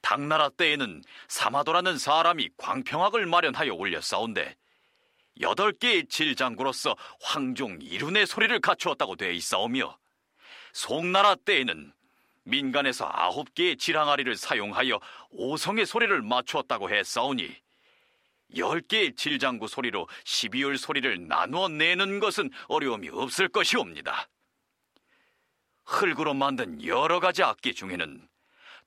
당나라 0.00 0.48
때에는 0.48 1.02
사마도라는 1.28 1.98
사람이 1.98 2.50
광평학을 2.56 3.26
마련하여 3.26 3.74
올렸사온데 3.74 4.56
여덟 5.40 5.72
개의 5.72 6.06
질장구로서 6.08 6.96
황종 7.22 7.78
이룬의 7.80 8.26
소리를 8.26 8.58
갖추었다고 8.60 9.16
되어 9.16 9.30
있사오며 9.30 9.96
송나라 10.72 11.34
때에는 11.36 11.92
민간에서 12.44 13.08
아홉 13.12 13.54
개의 13.54 13.76
지랑아리를 13.76 14.34
사용하여 14.36 15.00
오성의 15.30 15.86
소리를 15.86 16.22
맞추었다고 16.22 16.90
했사오니 16.90 17.54
열 18.56 18.80
개의 18.80 19.14
질장구 19.14 19.68
소리로 19.68 20.08
12월 20.24 20.78
소리를 20.78 21.28
나누어 21.28 21.68
내는 21.68 22.18
것은 22.18 22.50
어려움이 22.68 23.10
없을 23.10 23.48
것이옵니다. 23.48 24.28
흙으로 25.84 26.34
만든 26.34 26.84
여러 26.84 27.20
가지 27.20 27.42
악기 27.42 27.74
중에는 27.74 28.26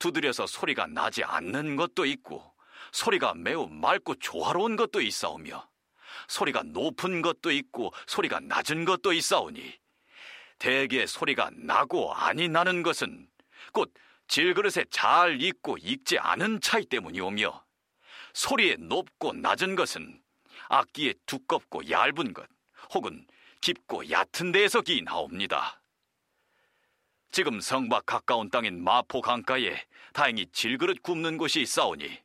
두드려서 0.01 0.47
소리가 0.47 0.87
나지 0.87 1.23
않는 1.23 1.75
것도 1.75 2.05
있고 2.05 2.53
소리가 2.91 3.35
매우 3.35 3.67
맑고 3.67 4.15
조화로운 4.15 4.75
것도 4.75 4.99
있사오며 4.99 5.69
소리가 6.27 6.63
높은 6.63 7.21
것도 7.21 7.51
있고 7.51 7.93
소리가 8.07 8.39
낮은 8.41 8.83
것도 8.85 9.13
있사오니 9.13 9.79
대개 10.57 11.05
소리가 11.05 11.51
나고 11.53 12.13
아니 12.13 12.49
나는 12.49 12.81
것은 12.81 13.29
곧 13.71 13.93
질그릇에 14.27 14.85
잘 14.89 15.41
익고 15.41 15.77
익지 15.77 16.17
않은 16.17 16.61
차이 16.61 16.83
때문이 16.85 17.19
오며 17.21 17.63
소리의 18.33 18.77
높고 18.79 19.33
낮은 19.33 19.75
것은 19.75 20.19
악기의 20.69 21.15
두껍고 21.25 21.89
얇은 21.89 22.33
것 22.33 22.47
혹은 22.93 23.25
깊고 23.61 24.09
얕은 24.09 24.51
데에서 24.51 24.81
기나옵니다. 24.81 25.80
지금 27.31 27.61
성박 27.61 28.05
가까운 28.05 28.49
땅인 28.49 28.83
마포 28.83 29.21
강가에 29.21 29.85
다행히 30.11 30.45
질그릇 30.51 31.01
굽는 31.01 31.37
곳이 31.37 31.61
있사오니 31.61 32.19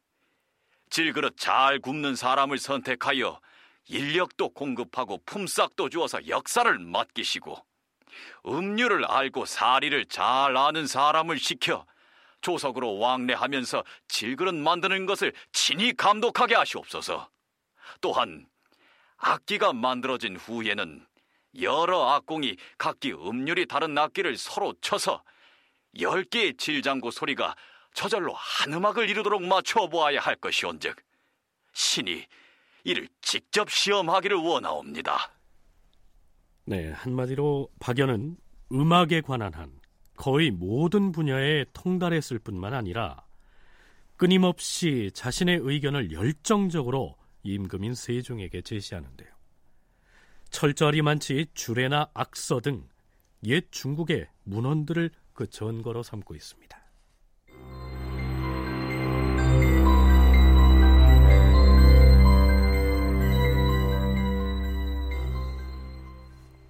질그릇 0.90 1.36
잘 1.36 1.78
굽는 1.78 2.16
사람을 2.16 2.58
선택하여 2.58 3.40
인력도 3.88 4.48
공급하고 4.48 5.22
품삯도 5.24 5.90
주어서 5.90 6.26
역사를 6.26 6.76
맡기시고 6.78 7.56
음료를 8.46 9.04
알고 9.04 9.44
사리를 9.44 10.06
잘 10.06 10.56
아는 10.56 10.88
사람을 10.88 11.38
시켜 11.38 11.86
조석으로 12.40 12.98
왕래하면서 12.98 13.84
질그릇 14.08 14.54
만드는 14.54 15.06
것을 15.06 15.32
친히 15.52 15.92
감독하게 15.92 16.56
하시옵소서. 16.56 17.30
또한 18.00 18.46
악기가 19.18 19.72
만들어진 19.72 20.36
후에는 20.36 21.06
여러 21.60 22.10
악공이 22.10 22.56
각기 22.78 23.12
음률이 23.12 23.66
다른 23.66 23.96
악기를 23.96 24.36
서로 24.36 24.74
쳐서 24.80 25.22
열 26.00 26.24
개의 26.24 26.56
질장구 26.56 27.10
소리가 27.10 27.54
저절로 27.94 28.34
한 28.34 28.72
음악을 28.74 29.08
이루도록 29.08 29.42
맞춰 29.42 29.88
보아야 29.88 30.20
할 30.20 30.36
것이온즉 30.36 30.96
신이 31.72 32.26
이를 32.84 33.08
직접 33.20 33.70
시험하기를 33.70 34.36
원하옵니다. 34.36 35.30
네, 36.64 36.90
한마디로 36.92 37.68
박연은 37.80 38.36
음악에 38.72 39.20
관한 39.20 39.54
한 39.54 39.80
거의 40.16 40.50
모든 40.50 41.12
분야에 41.12 41.64
통달했을 41.72 42.38
뿐만 42.38 42.74
아니라 42.74 43.24
끊임없이 44.16 45.10
자신의 45.14 45.60
의견을 45.62 46.12
열정적으로 46.12 47.16
임금인 47.42 47.94
세종에게 47.94 48.62
제시하는데요. 48.62 49.35
철저리만치 50.56 51.48
주례나 51.52 52.08
악서 52.14 52.60
등 52.60 52.88
옛 53.44 53.70
중국의 53.70 54.26
문헌들을 54.44 55.10
그 55.34 55.46
전거로 55.50 56.02
삼고 56.02 56.34
있습니다. 56.34 56.78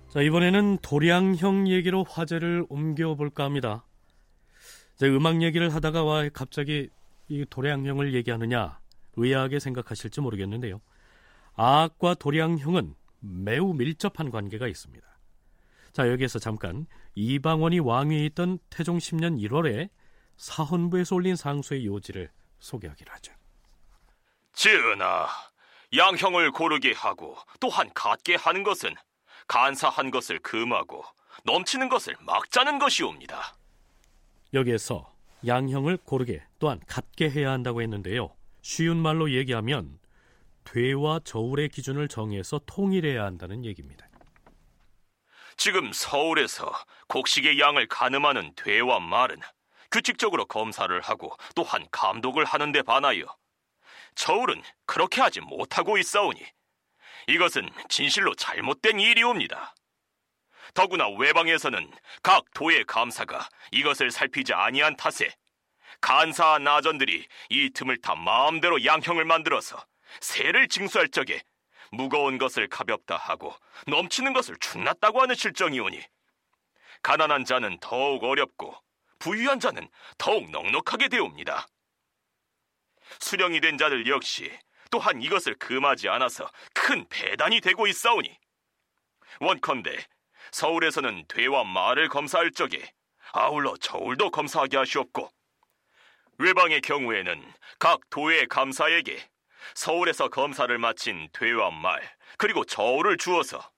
자, 0.08 0.20
이번에는 0.20 0.78
도량형 0.82 1.68
얘기로 1.68 2.02
화제를 2.02 2.66
옮겨볼까 2.68 3.44
합니다. 3.44 3.84
자, 4.96 5.06
음악 5.06 5.42
얘기를 5.42 5.72
하다가 5.72 6.02
와 6.02 6.28
갑자기 6.30 6.90
이 7.28 7.44
도량형을 7.48 8.14
얘기하느냐 8.14 8.80
의아하게 9.14 9.60
생각하실지 9.60 10.22
모르겠는데요. 10.22 10.80
악과 11.54 12.14
도량형은 12.14 12.94
매우 13.28 13.72
밀접한 13.74 14.30
관계가 14.30 14.66
있습니다. 14.68 15.06
자, 15.92 16.10
여기에서 16.10 16.38
잠깐 16.38 16.86
이방원이 17.14 17.80
왕위에 17.80 18.26
있던 18.26 18.58
태종 18.70 18.98
10년 18.98 19.40
1월에 19.40 19.88
사헌부에서 20.36 21.16
올린 21.16 21.36
상소의 21.36 21.86
요지를 21.86 22.30
소개하기로 22.58 23.12
하죠. 23.14 23.32
전하, 24.52 25.28
양형을 25.96 26.52
고르게 26.52 26.92
하고 26.92 27.36
또한 27.60 27.90
갖게 27.94 28.34
하는 28.34 28.62
것은 28.62 28.94
간사한 29.48 30.10
것을 30.10 30.38
금하고 30.40 31.04
넘치는 31.44 31.88
것을 31.88 32.16
막자는 32.20 32.78
것이옵니다. 32.78 33.56
여기에서 34.52 35.12
양형을 35.46 35.98
고르게 35.98 36.42
또한 36.58 36.80
갖게 36.86 37.30
해야 37.30 37.52
한다고 37.52 37.82
했는데요. 37.82 38.34
쉬운 38.62 38.96
말로 38.96 39.30
얘기하면 39.30 39.98
되와 40.66 41.20
저울의 41.24 41.70
기준을 41.70 42.08
정해서 42.08 42.60
통일해야 42.66 43.24
한다는 43.24 43.64
얘기입니다. 43.64 44.06
지금 45.56 45.92
서울에서 45.92 46.70
곡식의 47.08 47.58
양을 47.58 47.88
가늠하는 47.88 48.52
되와 48.56 49.00
말은 49.00 49.40
규칙적으로 49.90 50.44
검사를 50.44 51.00
하고 51.00 51.34
또한 51.54 51.86
감독을 51.90 52.44
하는 52.44 52.72
데 52.72 52.82
반하여 52.82 53.24
저울은 54.14 54.62
그렇게 54.84 55.22
하지 55.22 55.40
못하고 55.40 55.96
있사오니 55.96 56.40
이것은 57.28 57.70
진실로 57.88 58.34
잘못된 58.34 59.00
일이옵니다. 59.00 59.74
더구나 60.74 61.08
외방에서는 61.08 61.90
각 62.22 62.44
도의 62.54 62.84
감사가 62.84 63.48
이것을 63.72 64.10
살피지 64.10 64.52
아니한 64.52 64.96
탓에 64.96 65.34
간사한 66.00 66.64
나전들이 66.64 67.26
이 67.48 67.70
틈을 67.70 68.00
타 68.02 68.14
마음대로 68.14 68.84
양형을 68.84 69.24
만들어서 69.24 69.82
세를 70.20 70.68
징수할 70.68 71.08
적에 71.08 71.42
무거운 71.92 72.38
것을 72.38 72.68
가볍다 72.68 73.16
하고 73.16 73.54
넘치는 73.86 74.32
것을 74.32 74.56
충났다고 74.60 75.20
하는 75.20 75.34
실정이오니 75.34 76.02
가난한 77.02 77.44
자는 77.44 77.78
더욱 77.80 78.24
어렵고 78.24 78.76
부유한 79.18 79.60
자는 79.60 79.88
더욱 80.18 80.50
넉넉하게 80.50 81.08
되옵니다. 81.08 81.66
수령이 83.20 83.60
된 83.60 83.78
자들 83.78 84.06
역시 84.08 84.50
또한 84.90 85.22
이것을 85.22 85.54
금하지 85.54 86.08
않아서 86.08 86.50
큰 86.74 87.06
배단이 87.08 87.60
되고 87.60 87.86
있사오니 87.86 88.36
원컨대 89.40 90.06
서울에서는 90.52 91.26
되와 91.28 91.64
말을 91.64 92.08
검사할 92.08 92.50
적에 92.52 92.90
아울러 93.32 93.76
저울도 93.76 94.30
검사하게 94.30 94.76
하시옵고 94.78 95.30
외방의 96.38 96.80
경우에는 96.82 97.52
각 97.78 98.00
도의 98.10 98.46
감사에게 98.46 99.28
서울에서 99.74 100.28
검사를 100.28 100.76
마친 100.78 101.28
되와 101.32 101.70
말 101.70 102.02
그리고 102.38 102.64
저울을 102.64 103.16
주어서 103.16 103.70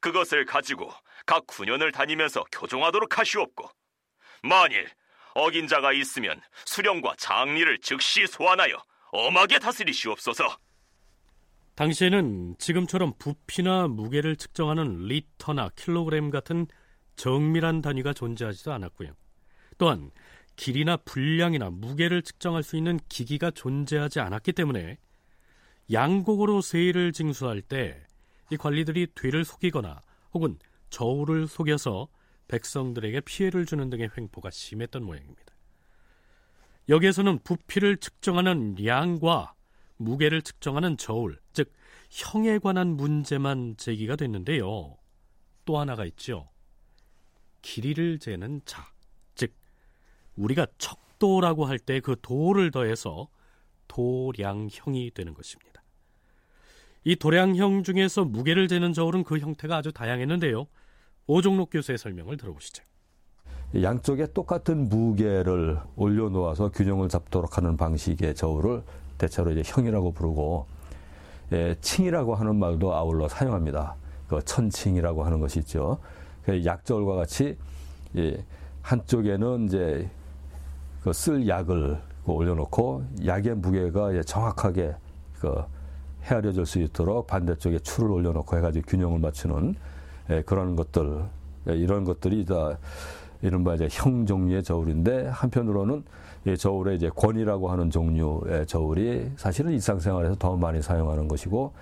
그것을 0.00 0.44
가지고 0.44 0.90
각 1.26 1.46
군현을 1.46 1.92
다니면서 1.92 2.44
교정하도록 2.52 3.18
하시옵고 3.18 3.68
만일 4.42 4.88
어긴 5.34 5.68
자가 5.68 5.92
있으면 5.92 6.40
수령과 6.66 7.14
장리를 7.18 7.78
즉시 7.78 8.26
소환하여 8.26 8.82
엄하게 9.12 9.58
다스리시옵소서. 9.58 10.56
당시에는 11.74 12.56
지금처럼 12.58 13.14
부피나 13.18 13.88
무게를 13.88 14.36
측정하는 14.36 15.06
리터나 15.06 15.70
킬로그램 15.76 16.30
같은 16.30 16.66
정밀한 17.16 17.80
단위가 17.80 18.12
존재하지도 18.12 18.72
않았고요. 18.72 19.14
또한 19.78 20.10
길이나 20.56 20.98
분량이나 20.98 21.70
무게를 21.70 22.22
측정할 22.22 22.62
수 22.62 22.76
있는 22.76 22.98
기기가 23.08 23.50
존재하지 23.50 24.20
않았기 24.20 24.52
때문에 24.52 24.98
양곡으로 25.92 26.60
세일을 26.60 27.12
징수할 27.12 27.62
때 27.62 28.10
이 28.52 28.56
관리들이 28.56 29.06
뒤를 29.14 29.44
속이거나 29.44 30.00
혹은 30.34 30.58
저울을 30.90 31.46
속여서 31.46 32.08
백성들에게 32.48 33.20
피해를 33.20 33.64
주는 33.64 33.88
등의 33.90 34.10
횡포가 34.16 34.50
심했던 34.50 35.04
모양입니다. 35.04 35.54
여기에서는 36.88 37.38
부피를 37.44 37.98
측정하는 37.98 38.84
양과 38.84 39.54
무게를 39.98 40.42
측정하는 40.42 40.96
저울, 40.96 41.38
즉 41.52 41.72
형에 42.10 42.58
관한 42.58 42.96
문제만 42.96 43.76
제기가 43.76 44.16
됐는데요. 44.16 44.96
또 45.64 45.78
하나가 45.78 46.04
있죠. 46.06 46.48
길이를 47.62 48.18
재는 48.18 48.62
자, 48.64 48.84
즉 49.36 49.54
우리가 50.34 50.66
척도라고 50.78 51.66
할 51.66 51.78
때 51.78 52.00
그 52.00 52.16
도를 52.20 52.72
더해서 52.72 53.28
도량형이 53.86 55.12
되는 55.14 55.34
것입니다. 55.34 55.69
이 57.04 57.16
도량형 57.16 57.82
중에서 57.82 58.24
무게를 58.24 58.68
재는 58.68 58.92
저울은 58.92 59.24
그 59.24 59.38
형태가 59.38 59.76
아주 59.78 59.92
다양했는데요. 59.92 60.66
오종록 61.26 61.70
교수의 61.70 61.96
설명을 61.98 62.36
들어보시죠. 62.36 62.82
양쪽에 63.80 64.26
똑같은 64.26 64.88
무게를 64.88 65.78
올려놓아서 65.96 66.70
균형을 66.70 67.08
잡도록 67.08 67.56
하는 67.56 67.76
방식의 67.76 68.34
저울을 68.34 68.82
대체로 69.16 69.52
이제 69.52 69.62
형이라고 69.64 70.12
부르고 70.12 70.66
예, 71.52 71.76
칭이라고 71.80 72.34
하는 72.34 72.56
말도 72.56 72.94
아울러 72.94 73.28
사용합니다. 73.28 73.94
그 74.28 74.42
천칭이라고 74.44 75.24
하는 75.24 75.40
것이 75.40 75.60
있죠. 75.60 75.98
그 76.44 76.64
약저울과 76.64 77.14
같이 77.16 77.56
예, 78.16 78.44
한쪽에는 78.82 79.66
이제 79.66 80.10
그 81.02 81.12
쓸 81.12 81.48
약을 81.48 81.98
올려놓고 82.26 83.04
약의 83.24 83.54
무게가 83.56 84.20
정확하게 84.22 84.94
그 85.38 85.62
헤아려질 86.24 86.66
수 86.66 86.78
있도록 86.80 87.26
반대쪽에 87.26 87.78
추를 87.80 88.10
올려놓고 88.10 88.56
해가지고 88.56 88.86
균형을 88.86 89.18
맞추는 89.20 89.74
예, 90.30 90.42
그런 90.42 90.76
것들 90.76 91.24
예, 91.68 91.74
이런 91.74 92.04
것들이 92.04 92.44
다 92.44 92.78
이른바 93.42 93.74
이제 93.74 93.88
형 93.90 94.26
종류의 94.26 94.62
저울인데 94.62 95.28
한편으로는 95.28 96.04
이 96.46 96.56
저울의 96.56 96.96
이제 96.96 97.10
권이라고 97.14 97.70
하는 97.70 97.90
종류의 97.90 98.66
저울이 98.66 99.30
사실은 99.36 99.72
일상생활에서 99.72 100.36
더 100.36 100.56
많이 100.56 100.80
사용하는 100.80 101.28
것이고 101.28 101.72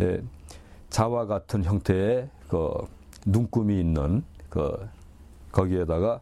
예, 0.00 0.22
자와 0.90 1.26
같은 1.26 1.64
형태의 1.64 2.28
그 2.48 2.72
눈금이 3.26 3.78
있는 3.80 4.22
그 4.48 4.76
거기에다가 5.52 6.20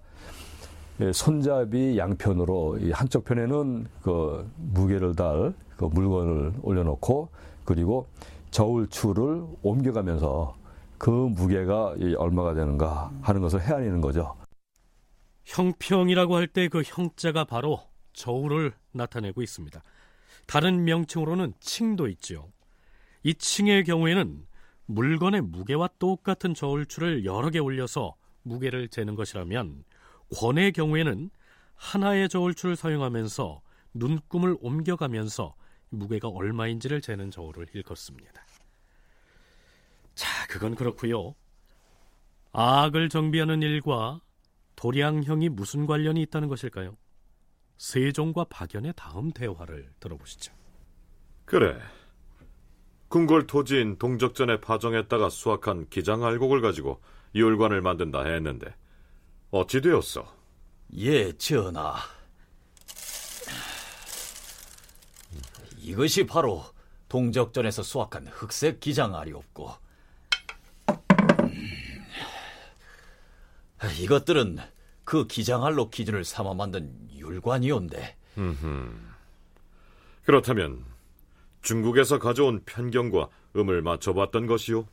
예, 1.00 1.12
손잡이 1.12 1.98
양편으로 1.98 2.78
한쪽 2.92 3.24
편에는 3.24 3.86
그 4.02 4.48
무게를 4.56 5.14
달 5.14 5.54
그 5.82 5.86
물건을 5.86 6.52
올려놓고 6.62 7.28
그리고 7.64 8.06
저울 8.50 8.88
추를 8.88 9.44
옮겨가면서 9.62 10.56
그 10.98 11.10
무게가 11.10 11.94
얼마가 12.18 12.54
되는가 12.54 13.10
하는 13.22 13.40
것을 13.40 13.60
헤아리는 13.60 14.00
거죠. 14.00 14.34
형평이라고 15.44 16.36
할 16.36 16.46
때 16.48 16.68
그 16.68 16.82
형자가 16.84 17.44
바로 17.44 17.80
저울을 18.12 18.72
나타내고 18.92 19.42
있습니다. 19.42 19.82
다른 20.46 20.84
명칭으로는 20.84 21.54
칭도 21.60 22.08
있죠. 22.08 22.50
이 23.22 23.34
칭의 23.34 23.84
경우에는 23.84 24.46
물건의 24.86 25.40
무게와 25.42 25.88
똑같은 25.98 26.54
저울추를 26.54 27.24
여러 27.24 27.50
개 27.50 27.58
올려서 27.58 28.14
무게를 28.42 28.88
재는 28.88 29.14
것이라면 29.14 29.84
권의 30.36 30.72
경우에는 30.72 31.30
하나의 31.74 32.28
저울추를 32.28 32.76
사용하면서 32.76 33.60
눈금을 33.94 34.56
옮겨가면서 34.60 35.54
무게가 35.92 36.28
얼마인지를 36.28 37.00
재는 37.00 37.30
저울을 37.30 37.66
일컫습니다. 37.72 38.42
자, 40.14 40.46
그건 40.48 40.74
그렇고요. 40.74 41.34
악을 42.52 43.08
정비하는 43.08 43.62
일과 43.62 44.20
도량형이 44.76 45.48
무슨 45.50 45.86
관련이 45.86 46.22
있다는 46.22 46.48
것일까요? 46.48 46.96
세종과 47.78 48.44
박연의 48.44 48.94
다음 48.96 49.32
대화를 49.32 49.90
들어보시죠. 50.00 50.52
그래. 51.44 51.78
궁궐 53.08 53.46
토지인 53.46 53.98
동적전에 53.98 54.60
파정했다가 54.60 55.28
수확한 55.28 55.88
기장알곡을 55.90 56.62
가지고 56.62 57.02
율관을 57.34 57.82
만든다 57.82 58.24
했는데 58.24 58.74
어찌 59.50 59.80
되었어? 59.80 60.34
예, 60.96 61.32
전하. 61.32 61.96
이것이 65.82 66.26
바로 66.26 66.64
동적전에서 67.08 67.82
수확한 67.82 68.28
흑색 68.28 68.80
기장 68.80 69.14
알이옵고 69.14 69.70
음. 71.42 72.04
이것들은 74.00 74.58
그 75.04 75.26
기장알로 75.26 75.90
기준을 75.90 76.24
삼아 76.24 76.54
만든 76.54 76.94
율관이온데. 77.14 78.16
그렇다면 80.24 80.84
중국에서 81.62 82.18
가져온 82.18 82.62
편경과 82.64 83.28
음을 83.56 83.82
맞춰봤던 83.82 84.46
것이요. 84.46 84.86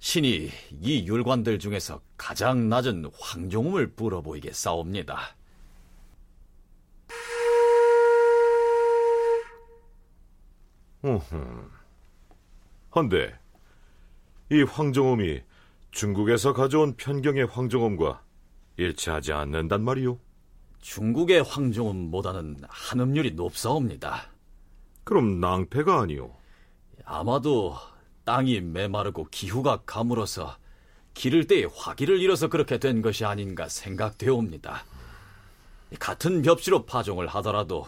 신이 0.00 0.50
이 0.80 1.06
율관들 1.06 1.58
중에서 1.58 2.00
가장 2.16 2.68
낮은 2.68 3.10
황종음을 3.16 3.92
불어보이게 3.92 4.52
싸웁니다. 4.52 5.36
으흠. 11.04 11.70
헌데 12.94 13.38
이 14.50 14.62
황정음이 14.62 15.40
중국에서 15.90 16.52
가져온 16.52 16.94
편경의 16.96 17.46
황정음과 17.46 18.22
일치하지 18.76 19.32
않는단 19.32 19.82
말이오? 19.82 20.18
중국의 20.80 21.42
황종음보다는 21.42 22.62
한음률이 22.68 23.32
높사옵니다. 23.32 24.30
그럼 25.04 25.40
낭패가 25.40 26.00
아니오? 26.00 26.34
아마도 27.04 27.74
땅이 28.24 28.60
메마르고 28.60 29.28
기후가 29.30 29.82
가물어서 29.84 30.56
기를 31.14 31.46
때에 31.46 31.66
화기를 31.74 32.20
잃어서 32.20 32.48
그렇게 32.48 32.78
된 32.78 33.02
것이 33.02 33.24
아닌가 33.24 33.68
생각되옵니다. 33.68 34.84
같은 35.98 36.42
벽지로 36.42 36.86
파종을 36.86 37.26
하더라도 37.26 37.86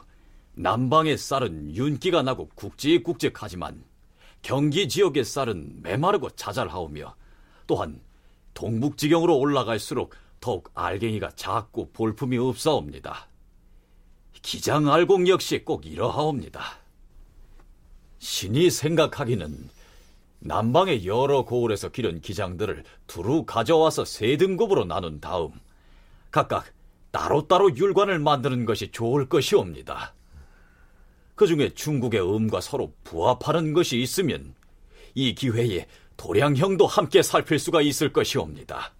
남방의 0.55 1.19
쌀은 1.19 1.75
윤기가 1.75 2.23
나고 2.23 2.49
굵직굵직하지만 2.55 3.85
경기 4.43 4.89
지역의 4.89 5.25
쌀은 5.25 5.83
메마르고 5.83 6.31
자잘하오며 6.31 7.15
또한 7.67 8.01
동북지경으로 8.55 9.37
올라갈수록 9.37 10.15
더욱 10.41 10.71
알갱이가 10.75 11.31
작고 11.31 11.91
볼품이 11.93 12.39
없사옵니다. 12.39 13.29
기장 14.43 14.93
알곡 14.93 15.27
역시 15.29 15.65
꼭 15.65 15.87
이러하옵니다. 15.87 16.63
신이 18.19 18.71
생각하기는 18.71 19.71
남방의 20.41 21.07
여러 21.07 21.45
고을에서 21.45 21.89
기른 21.89 22.21
기장들을 22.21 22.85
두루 23.07 23.45
가져와서 23.47 24.05
세 24.05 24.37
등급으로 24.37 24.85
나눈 24.85 25.19
다음 25.21 25.53
각각 26.31 26.67
따로따로 27.11 27.75
율관을 27.77 28.19
만드는 28.19 28.67
것이 28.67 28.91
좋을 28.91 29.29
것이옵니다. 29.29 30.13
그 31.35 31.47
중에 31.47 31.71
중국의 31.71 32.21
음과 32.21 32.61
서로 32.61 32.93
부합하는 33.05 33.73
것이 33.73 34.01
있으면 34.01 34.55
이 35.15 35.35
기회에 35.35 35.87
도량형도 36.17 36.87
함께 36.87 37.23
살필 37.23 37.59
수가 37.59 37.83
있을 37.83 38.13
것이옵니다. 38.13 38.95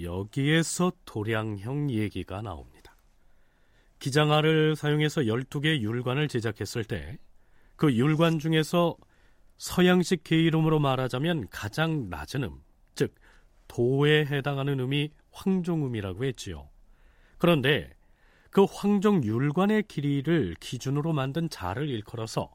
여기에서 0.00 0.92
도량형 1.04 1.90
얘기가 1.90 2.42
나옵니다. 2.42 2.96
기장알을 3.98 4.76
사용해서 4.76 5.22
12개 5.22 5.80
율관을 5.80 6.28
제작했을 6.28 6.84
때 6.84 7.18
그 7.82 7.92
율관 7.92 8.38
중에서 8.38 8.96
서양식 9.56 10.22
계 10.22 10.40
이름으로 10.40 10.78
말하자면 10.78 11.48
가장 11.50 12.08
낮은 12.08 12.44
음, 12.44 12.60
즉 12.94 13.12
도에 13.66 14.24
해당하는 14.24 14.78
음이 14.78 15.10
황종음이라고 15.32 16.24
했지요. 16.24 16.68
그런데 17.38 17.90
그 18.52 18.66
황종 18.70 19.24
율관의 19.24 19.84
길이를 19.84 20.56
기준으로 20.60 21.14
만든 21.14 21.48
자를 21.48 21.88
일컬어서 21.88 22.50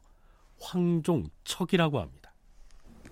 황종척이라고 0.62 2.00
합니다. 2.00 2.34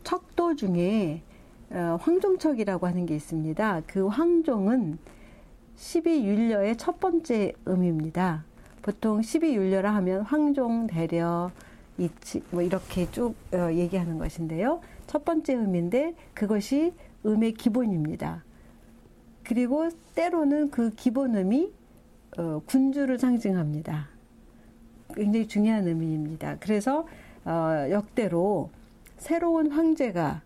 척도 0.03 0.55
중에 0.55 1.23
어, 1.71 1.97
황종척이라고 1.99 2.85
하는 2.85 3.07
게 3.07 3.15
있습니다. 3.15 3.81
그 3.87 4.05
황종은 4.05 4.99
12율려의 5.75 6.77
첫 6.77 6.99
번째 6.99 7.53
음입니다. 7.67 8.45
보통 8.83 9.19
12율려라 9.19 9.85
하면 9.85 10.21
황종, 10.21 10.85
대려, 10.85 11.49
이치 11.97 12.43
뭐 12.51 12.61
이렇게 12.61 13.09
쭉 13.09 13.33
어, 13.51 13.73
얘기하는 13.73 14.19
것인데요. 14.19 14.79
첫 15.07 15.25
번째 15.25 15.55
음인데 15.55 16.13
그것이 16.35 16.93
음의 17.25 17.53
기본입니다. 17.53 18.43
그리고 19.43 19.89
때로는 20.13 20.69
그 20.69 20.91
기본음이 20.91 21.73
어, 22.37 22.61
군주를 22.65 23.17
상징합니다. 23.17 24.07
굉장히 25.15 25.47
중요한 25.47 25.87
의미입니다. 25.87 26.57
그래서 26.59 27.05
어, 27.45 27.87
역대로 27.89 28.69
새로운 29.17 29.71
황제가 29.71 30.41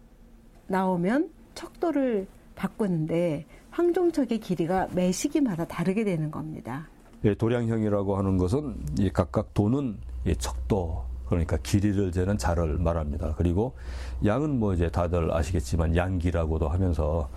나오면 0.68 1.30
척도를 1.56 2.28
바꾸는데 2.56 3.46
황종척의 3.72 4.40
길이가 4.40 4.88
매 4.92 5.12
시기마다 5.12 5.66
다르게 5.66 6.04
되는 6.04 6.30
겁니다. 6.30 6.88
예, 7.26 7.34
도량형이라고 7.34 8.18
하는 8.18 8.38
것은 8.38 8.76
이 8.98 9.10
각각 9.10 9.54
도는 9.54 9.98
이 10.26 10.36
척도 10.36 11.04
그러니까 11.28 11.58
길이를 11.58 12.12
재는 12.12 12.38
자를 12.38 12.78
말합니다. 12.78 13.36
그리고 13.38 13.74
양은 14.26 14.60
뭐 14.60 14.74
이제 14.74 14.90
다들 14.90 15.32
아시겠지만 15.32 15.96
양기라고도 15.96 16.68
하면서 16.68 17.30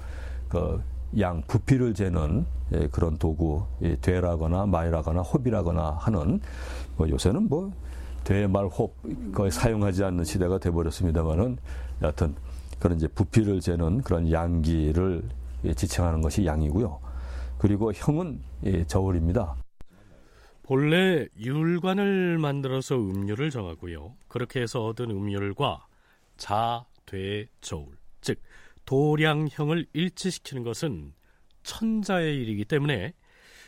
그 0.49 0.81
양 1.19 1.43
부피를 1.47 1.95
재는 1.95 2.47
예, 2.73 2.89
그런 2.89 3.17
도구 3.19 3.65
예, 3.83 3.97
되라거나 3.97 4.67
마이라거나 4.67 5.21
홉이라거나 5.21 5.99
하는 6.01 6.41
뭐 6.97 7.09
요새는 7.09 7.49
뭐 7.49 7.73
되말 8.25 8.67
홉 8.67 8.95
거의 9.33 9.51
사용하지 9.51 10.05
않는 10.05 10.25
시대가 10.25 10.59
돼버렸습니다만은 10.59 11.59
여하튼 12.03 12.35
그런 12.79 12.97
이제 12.97 13.09
부피를 13.09 13.61
재는 13.61 14.03
그런 14.03 14.31
양기를 14.31 15.23
예, 15.65 15.75
지칭하는 15.75 16.23
것이 16.23 16.47
양이고요. 16.47 16.99
그리고 17.59 17.93
형은 17.93 18.41
예, 18.65 18.85
저울입니다. 18.85 19.55
본래 20.63 21.27
율관을 21.39 22.39
만들어서 22.39 22.97
음률을 22.97 23.51
정하고요. 23.51 24.15
그렇게 24.29 24.63
해서 24.63 24.87
얻은 24.87 25.11
음률과 25.11 25.87
자, 26.37 26.85
되, 27.05 27.47
저울, 27.61 27.87
즉 27.87 28.02
도량형을 28.93 29.87
일치시키는 29.95 30.65
것은 30.65 31.15
천자의 31.63 32.37
일이기 32.43 32.67
때문에 32.67 33.15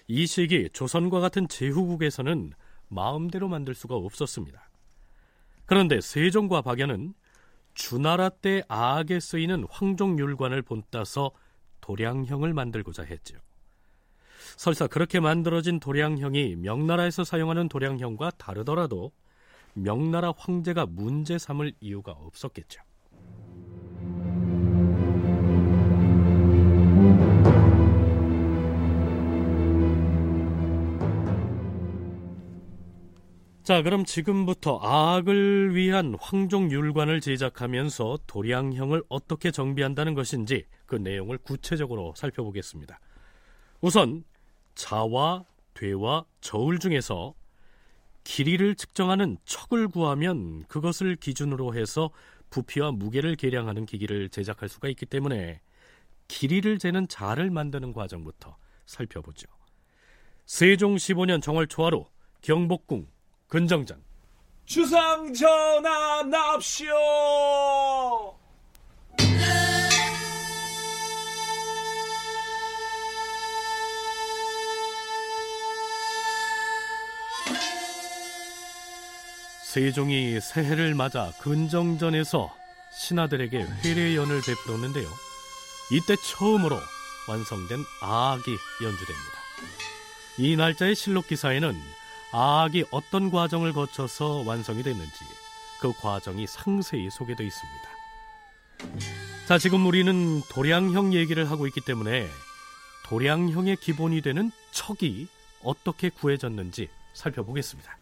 이 0.06 0.26
시기 0.26 0.68
조선과 0.70 1.20
같은 1.20 1.48
제후국에서는 1.48 2.52
마음대로 2.88 3.48
만들 3.48 3.74
수가 3.74 3.94
없었습니다. 3.94 4.68
그런데 5.64 6.02
세종과 6.02 6.60
박연은 6.60 7.14
주나라 7.72 8.28
때 8.28 8.64
아악에 8.68 9.18
쓰이는 9.18 9.64
황종율관을 9.70 10.60
본따서 10.60 11.30
도량형을 11.80 12.52
만들고자 12.52 13.04
했죠. 13.04 13.38
설사 14.58 14.86
그렇게 14.86 15.20
만들어진 15.20 15.80
도량형이 15.80 16.56
명나라에서 16.56 17.24
사용하는 17.24 17.70
도량형과 17.70 18.32
다르더라도 18.32 19.10
명나라 19.72 20.34
황제가 20.36 20.84
문제 20.84 21.38
삼을 21.38 21.72
이유가 21.80 22.12
없었겠죠. 22.12 22.82
자, 33.64 33.80
그럼 33.80 34.04
지금부터 34.04 34.78
아악을 34.82 35.74
위한 35.74 36.14
황종 36.20 36.70
율관을 36.70 37.22
제작하면서 37.22 38.18
도량형을 38.26 39.02
어떻게 39.08 39.50
정비한다는 39.50 40.12
것인지 40.12 40.66
그 40.84 40.96
내용을 40.96 41.38
구체적으로 41.38 42.12
살펴보겠습니다. 42.14 43.00
우선 43.80 44.22
자와 44.74 45.46
되와 45.72 46.26
저울 46.42 46.78
중에서 46.78 47.34
길이를 48.22 48.74
측정하는 48.74 49.38
척을 49.46 49.88
구하면 49.88 50.64
그것을 50.64 51.16
기준으로 51.16 51.74
해서 51.74 52.10
부피와 52.50 52.92
무게를 52.92 53.34
계량하는 53.34 53.86
기기를 53.86 54.28
제작할 54.28 54.68
수가 54.68 54.88
있기 54.88 55.06
때문에 55.06 55.62
길이를 56.28 56.78
재는 56.78 57.08
자를 57.08 57.50
만드는 57.50 57.94
과정부터 57.94 58.58
살펴보죠. 58.84 59.48
세종 60.44 60.96
15년 60.96 61.40
정월 61.40 61.66
초하루 61.66 62.04
경복궁 62.42 63.13
근정전 63.54 64.02
주상 64.66 65.32
전하 65.32 66.24
납시오. 66.24 66.92
세종이 79.62 80.40
새해를 80.40 80.96
맞아 80.96 81.30
근정전에서 81.40 82.52
신하들에게 82.92 83.64
회례연을 83.84 84.40
베풀었는데요. 84.44 85.08
이때 85.92 86.16
처음으로 86.16 86.76
완성된 87.28 87.84
아악이 88.00 88.50
연주됩니다. 88.82 89.34
이 90.38 90.56
날짜의 90.56 90.96
실록 90.96 91.28
기사에는 91.28 91.70
아 91.70 92.03
악이 92.36 92.86
어떤 92.90 93.30
과정을 93.30 93.72
거쳐서 93.72 94.42
완성이 94.44 94.82
됐는지 94.82 95.24
그 95.80 95.92
과정이 95.92 96.48
상세히 96.48 97.08
소개되어 97.08 97.46
있습니다. 97.46 97.88
자, 99.46 99.56
지금 99.56 99.86
우리는 99.86 100.42
도량형 100.48 101.14
얘기를 101.14 101.48
하고 101.48 101.68
있기 101.68 101.80
때문에 101.82 102.28
도량형의 103.04 103.76
기본이 103.76 104.20
되는 104.20 104.50
척이 104.72 105.28
어떻게 105.62 106.08
구해졌는지 106.08 106.88
살펴보겠습니다. 107.12 107.98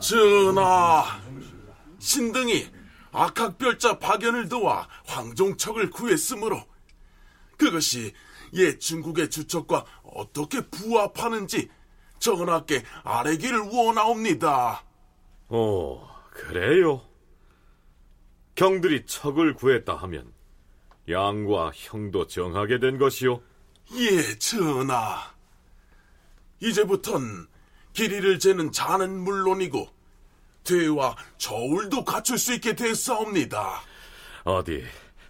전하, 0.00 1.18
신등이 1.98 2.68
악학별자 3.10 3.98
박연을 3.98 4.50
도와 4.50 4.86
황종척을 5.06 5.88
구했으므로 5.88 6.62
그것이 7.56 8.12
옛 8.54 8.78
중국의 8.78 9.30
주척과 9.30 9.84
어떻게 10.02 10.60
부합하는지 10.68 11.68
전하께 12.18 12.82
아뢰기를 13.04 13.60
원하옵니다. 13.72 14.82
오, 15.48 16.00
그래요. 16.30 17.02
경들이 18.54 19.04
척을 19.06 19.54
구했다 19.54 19.94
하면 19.94 20.32
양과 21.08 21.72
형도 21.74 22.26
정하게 22.26 22.78
된 22.78 22.98
것이요. 22.98 23.40
예, 23.94 24.38
전하. 24.38 25.34
이제부턴 26.60 27.46
길이를 27.92 28.38
재는 28.38 28.72
자는 28.72 29.20
물론이고 29.20 29.88
대와 30.64 31.16
저울도 31.38 32.04
갖출 32.04 32.38
수 32.38 32.54
있게 32.54 32.74
됐사옵니다. 32.74 33.82
어디 34.44 34.84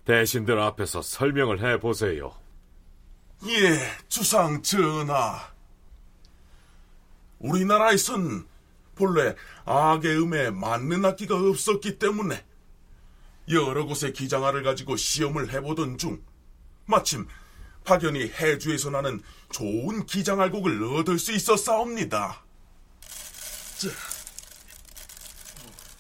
대신들 0.04 0.58
앞에서 0.58 1.02
설명을 1.02 1.60
해 1.60 1.78
보세요. 1.78 2.32
예, 3.44 3.78
주상 4.08 4.62
전하. 4.62 5.52
우리나라에선 7.38 8.46
본래 8.94 9.36
악의 9.66 10.22
음에 10.22 10.50
맞는 10.50 11.04
악기가 11.04 11.36
없었기 11.36 11.98
때문에 11.98 12.44
여러 13.50 13.84
곳의 13.84 14.14
기장화를 14.14 14.62
가지고 14.62 14.96
시험을 14.96 15.52
해보던 15.52 15.98
중 15.98 16.22
마침 16.86 17.28
박연이 17.84 18.32
해주에서 18.40 18.90
나는 18.90 19.22
좋은 19.52 20.06
기장알곡을 20.06 20.82
얻을 20.82 21.18
수 21.18 21.32
있었사옵니다. 21.32 22.42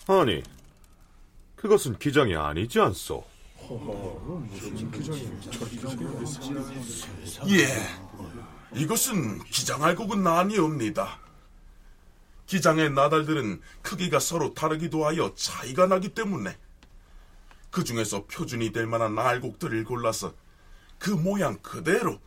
아니, 0.08 0.42
그것은 1.54 1.98
기장이 1.98 2.34
아니지 2.34 2.80
않소? 2.80 3.35
예, 7.48 8.78
이것은 8.78 9.42
기장알곡은 9.44 10.26
아니옵니다. 10.26 11.20
기장의 12.46 12.90
나달들은 12.92 13.60
크기가 13.82 14.20
서로 14.20 14.54
다르기도 14.54 15.04
하여 15.04 15.34
차이가 15.34 15.86
나기 15.86 16.10
때문에 16.10 16.56
그 17.70 17.84
중에서 17.84 18.24
표준이 18.26 18.72
될 18.72 18.86
만한 18.86 19.18
알곡들을 19.18 19.84
골라서 19.84 20.32
그 20.98 21.10
모양 21.10 21.58
그대로 21.58 22.18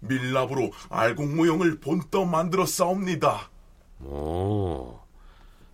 밀랍으로 0.00 0.72
알곡 0.88 1.34
모형을 1.34 1.78
본떠 1.80 2.24
만들어 2.24 2.64
싸웁니다. 2.66 3.50
오, 4.00 4.98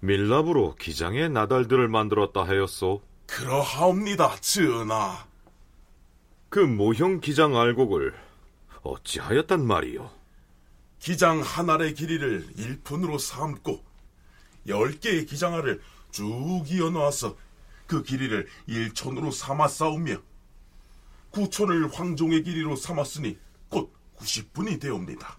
밀랍으로 0.01 0.75
기장의 0.75 1.31
나달들을 1.31 1.89
만들었다 1.89 2.43
하였소? 2.43 3.01
그러하옵니다, 3.27 4.37
전하. 4.41 5.27
그 6.49 6.61
모형 6.61 7.21
기장 7.21 7.57
알곡을 7.57 8.15
어찌하였단 8.83 9.67
말이요? 9.67 10.11
기장 10.99 11.41
한 11.41 11.71
알의 11.71 11.95
길이를 11.95 12.47
1푼으로 12.57 13.19
삼고 13.19 13.85
10개의 14.67 15.29
기장알을 15.29 15.81
쭉 16.11 16.65
이어놓아서 16.67 17.37
그 17.87 18.03
길이를 18.03 18.49
1촌으로 18.69 19.31
삼아 19.31 19.69
싸우며 19.69 20.17
9촌을 21.33 21.93
황종의 21.93 22.43
길이로 22.43 22.77
삼았으니 22.77 23.39
곧 23.69 23.93
90분이 24.17 24.81
되옵니다. 24.81 25.39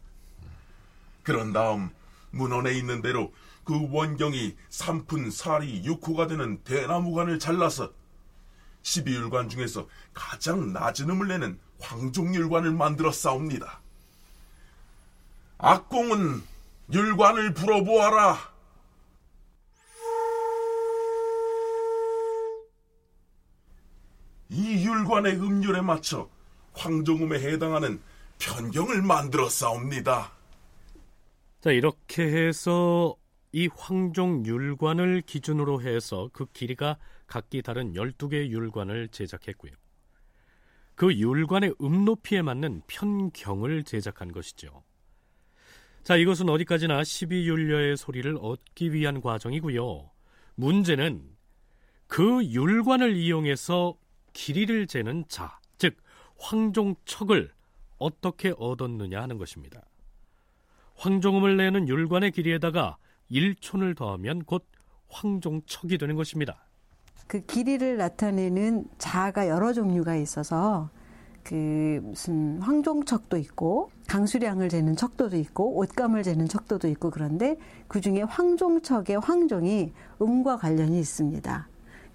그런 1.23 1.52
다음 1.52 1.89
문헌에 2.32 2.73
있는 2.73 3.02
대로 3.02 3.34
그 3.67 3.86
원경이 3.91 4.56
3푼 4.69 5.27
4리 5.27 5.84
6호가 5.84 6.30
되는 6.30 6.63
대나무관을 6.63 7.38
잘라서 7.38 7.91
12율관 8.82 9.49
중에서 9.49 9.89
가장 10.13 10.71
낮은 10.71 11.10
음을 11.10 11.27
내는 11.27 11.60
황종율관을 11.82 12.71
만들어 12.71 13.12
싸웁니다. 13.12 13.82
악공은 15.58 16.43
율관을 16.93 17.53
불어보아라. 17.56 18.38
이 24.47 24.86
율관의 24.86 25.41
음률에 25.41 25.82
맞춰 25.82 26.30
황종음에 26.71 27.41
해당하는 27.41 28.01
편경을 28.39 29.01
만들어 29.01 29.49
싸웁니다. 29.49 30.32
자, 31.60 31.71
이렇게 31.71 32.23
해서 32.23 33.17
이 33.58 33.67
황종 33.76 34.46
율관을 34.46 35.24
기준으로 35.24 35.82
해서 35.82 36.30
그 36.32 36.46
길이가 36.54 37.00
각기 37.26 37.63
다른 37.63 37.93
12개의 37.93 38.50
율관을 38.52 39.08
제작했고요. 39.08 39.72
그 40.93 41.12
율관의 41.12 41.74
음높이에 41.82 42.43
맞는 42.43 42.84
편경을 42.86 43.84
제작한 43.84 44.32
것이죠. 44.32 44.84
자, 46.04 46.17
이것은 46.17 46.50
어디까지나 46.50 47.02
12율려의 47.02 47.98
소리를 47.98 48.38
얻기 48.39 48.93
위한 48.93 49.22
과정이고요. 49.22 50.12
문제는 50.54 51.28
그 52.06 52.46
율관을 52.46 53.15
이용해서 53.15 53.98
길이를 54.34 54.86
재는 54.86 55.26
자, 55.30 55.60
즉 55.80 55.98
황종척을 56.38 57.52
어떻게 57.98 58.54
얻었느냐 58.56 59.20
하는 59.20 59.39
것입니다. 59.39 59.82
황종음을 60.93 61.58
내는 61.58 61.88
율관의 61.88 62.34
길이에다가 62.34 63.00
일촌을 63.30 63.96
더하면 63.96 64.44
곧 64.44 64.66
황종척이 65.10 65.98
되는 65.98 66.16
것입니다. 66.16 66.68
그 67.28 67.42
길이를 67.42 67.98
나타내는 67.98 68.86
자가 68.98 69.50
여러 69.50 69.74
종류가 69.74 70.16
있어서 70.16 70.90
그 71.44 72.02
무슨 72.04 72.60
황종척도 72.62 73.38
있고 73.38 73.90
강수량을 74.08 74.70
재는 74.70 74.96
척도도 74.96 75.38
있고 75.38 75.78
옷감을 75.78 76.24
재는 76.24 76.48
척도도 76.48 76.88
있고 76.90 77.10
그런데 77.10 77.58
그 77.88 78.02
중에 78.02 78.22
황종척의 78.22 79.20
황종이 79.20 79.94
음과 80.22 80.58
관련이 80.58 81.00
있습니다. 81.00 81.68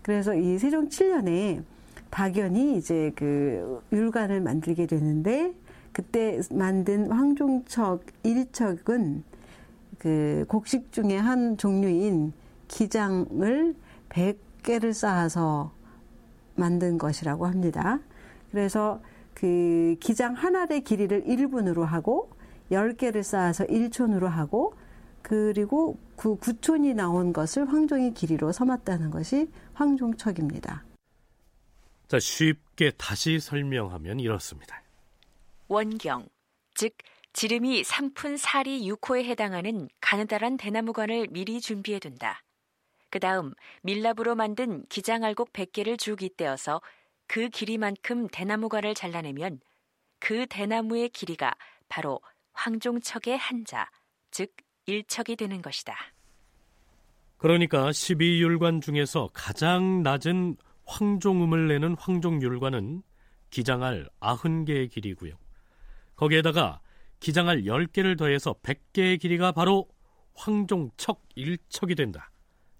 그래서 0.03 0.35
이 0.35 0.59
세종 0.59 0.89
7년에 0.89 1.63
박연이 2.11 2.77
이제 2.77 3.13
그 3.15 3.83
율관을 3.91 4.41
만들게 4.43 4.87
되는데 4.87 5.55
그때 5.93 6.41
만든 6.51 7.11
황종척 7.11 8.05
1척은 8.23 9.23
그 10.03 10.45
곡식 10.49 10.91
중에 10.91 11.17
한 11.17 11.57
종류인 11.57 12.33
기장을 12.67 13.77
100개를 14.09 14.93
쌓아서 14.93 15.73
만든 16.57 16.99
것이라고 16.99 17.47
합니다. 17.47 18.01
그래서 18.51 19.01
그 19.33 19.95
기장 20.01 20.35
하나의 20.35 20.83
길이를 20.83 21.23
1분으로 21.23 21.83
하고 21.83 22.31
10개를 22.73 23.23
쌓아서 23.23 23.65
1촌으로 23.65 24.27
하고 24.27 24.75
그리고 25.23 25.97
그 26.17 26.35
9촌이 26.35 26.97
나온 26.97 27.33
것을 27.33 27.73
황종의 27.73 28.15
길이로 28.15 28.51
삼았다는 28.51 29.13
것이 29.13 29.49
황종척입니다. 29.75 30.85
자, 32.09 32.19
쉽게 32.19 32.91
다시 32.99 33.39
설명하면 33.39 34.19
이렇습니다. 34.19 34.83
원경, 35.69 36.27
즉 36.75 36.93
지름이 37.33 37.83
3푼 37.83 38.39
4리 38.39 38.83
6호에 38.85 39.25
해당하는 39.25 39.89
가느다란 40.01 40.59
대나무관을 40.59 41.29
미리 41.31 41.61
준비해 41.61 41.99
둔다. 41.99 42.43
그 43.11 43.21
다음 43.21 43.53
밀랍으로 43.83 44.35
만든 44.35 44.85
기장알곡 44.89 45.53
100개를 45.53 45.99
쭉 45.99 46.23
잇대어서 46.23 46.83
그 47.27 47.49
길이만큼 47.49 48.29
대나무관을 48.29 48.95
잘라내면 48.95 49.61
그 50.19 50.47
대나무의 50.47 51.09
길이가 51.09 51.55
바로 51.89 52.21
황종척의 52.53 53.39
한자, 53.39 53.91
즉 54.31 54.55
일척이 54.85 55.37
되는 55.37 55.63
것이다. 55.63 55.97
그러니까 57.39 57.91
12율관 57.91 58.83
중에서 58.83 59.31
가장 59.33 60.03
낮은 60.03 60.57
황종음을 60.85 61.69
내는 61.69 61.97
황종율관은 61.99 63.03
기장알 63.51 64.09
90개의 64.21 64.91
길이고요. 64.91 65.35
거기에다가 66.17 66.82
기장알 67.23 67.63
10개를 67.63 68.19
더해서 68.19 68.53
100개의 68.65 69.21
길이가 69.21 69.53
바로 69.53 69.89
황종척 70.35 71.23
1척이 71.37 71.97
된다. 71.97 72.33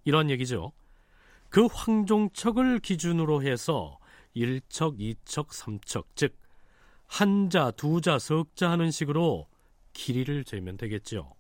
이런 0.05 0.31
얘기죠. 0.31 0.73
그 1.49 1.67
황종척을 1.67 2.81
기준으로 2.81 3.45
해서 3.45 4.01
1척, 4.35 4.99
2척, 4.99 5.47
3척, 5.51 6.07
즉 6.17 6.37
한자, 7.07 7.71
두자, 7.71 8.19
석자 8.19 8.69
하는 8.69 8.91
식으로 8.91 9.47
길이를 9.93 10.43
재면 10.43 10.77
되겠죠. 10.77 11.35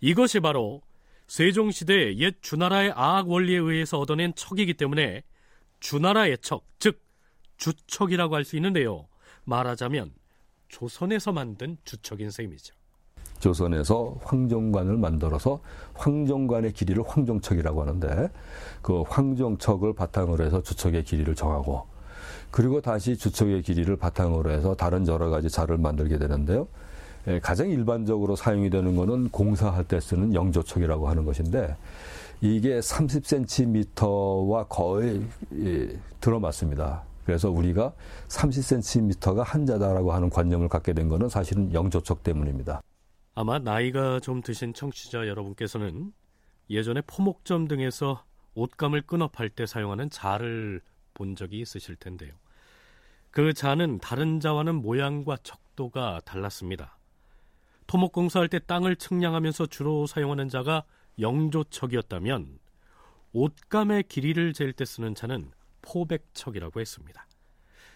이것이 0.00 0.40
바로 0.40 0.82
세종시대 1.28 2.16
옛 2.16 2.42
주나라의 2.42 2.90
아악 2.96 3.28
원리에 3.28 3.58
의해서 3.58 4.00
얻어낸 4.00 4.34
척이기 4.34 4.74
때문에 4.74 5.22
주나라의 5.78 6.38
척, 6.38 6.66
즉 6.80 7.00
주척이라고 7.56 8.34
할 8.34 8.44
수 8.44 8.56
있는데요. 8.56 9.06
말하자면 9.44 10.12
조선에서 10.70 11.32
만든 11.32 11.76
주척인 11.84 12.30
셈이죠. 12.30 12.74
조선에서 13.40 14.16
황정관을 14.22 14.96
만들어서 14.96 15.60
황정관의 15.94 16.72
길이를 16.72 17.02
황정척이라고 17.06 17.82
하는데 17.82 18.30
그 18.82 19.02
황정척을 19.02 19.94
바탕으로 19.94 20.44
해서 20.44 20.62
주척의 20.62 21.04
길이를 21.04 21.34
정하고 21.34 21.86
그리고 22.50 22.80
다시 22.80 23.16
주척의 23.16 23.62
길이를 23.62 23.96
바탕으로 23.96 24.50
해서 24.50 24.74
다른 24.74 25.06
여러 25.06 25.30
가지 25.30 25.48
자를 25.48 25.78
만들게 25.78 26.18
되는데요. 26.18 26.68
예, 27.26 27.38
가장 27.40 27.68
일반적으로 27.68 28.34
사용이 28.36 28.70
되는 28.70 28.96
것은 28.96 29.28
공사할 29.28 29.84
때 29.84 30.00
쓰는 30.00 30.34
영조척이라고 30.34 31.08
하는 31.08 31.24
것인데 31.24 31.76
이게 32.40 32.80
30cm와 32.80 34.66
거의 34.68 35.22
예, 35.54 35.88
들어맞습니다. 36.20 37.09
그래서 37.30 37.48
우리가 37.48 37.94
30cm가 38.26 39.44
한자다라고 39.44 40.12
하는 40.12 40.30
관념을 40.30 40.68
갖게 40.68 40.92
된 40.92 41.08
것은 41.08 41.28
사실은 41.28 41.72
영조척 41.72 42.24
때문입니다. 42.24 42.82
아마 43.36 43.60
나이가 43.60 44.18
좀 44.18 44.42
드신 44.42 44.74
청취자 44.74 45.28
여러분께서는 45.28 46.12
예전에 46.70 47.02
포목점 47.06 47.68
등에서 47.68 48.24
옷감을 48.54 49.02
끊어 49.02 49.28
팔때 49.28 49.64
사용하는 49.64 50.10
자를 50.10 50.80
본 51.14 51.36
적이 51.36 51.60
있으실 51.60 51.94
텐데요. 51.94 52.32
그 53.30 53.54
자는 53.54 54.00
다른 54.00 54.40
자와는 54.40 54.74
모양과 54.74 55.36
척도가 55.44 56.22
달랐습니다. 56.24 56.98
토목 57.86 58.10
공사할 58.10 58.48
때 58.48 58.58
땅을 58.58 58.96
측량하면서 58.96 59.66
주로 59.66 60.08
사용하는 60.08 60.48
자가 60.48 60.82
영조척이었다면 61.20 62.58
옷감의 63.34 64.02
길이를 64.08 64.52
잴 64.52 64.72
때 64.72 64.84
쓰는 64.84 65.14
자는 65.14 65.52
포백척이라고 65.82 66.80
했습니다. 66.80 67.26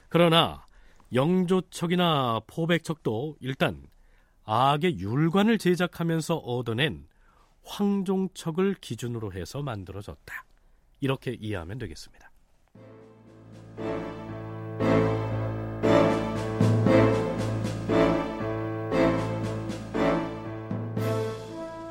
그러나 0.09 0.65
영조척이나 1.13 2.41
포백척도 2.47 3.37
일단 3.41 3.87
악의 4.45 4.99
율관을 4.99 5.59
제작하면서 5.59 6.37
얻어낸 6.37 7.07
황종척을 7.65 8.77
기준으로 8.81 9.33
해서 9.33 9.63
만들어졌다. 9.63 10.45
이렇게 11.01 11.33
이해하면 11.33 11.79
되겠습니다. 11.79 12.31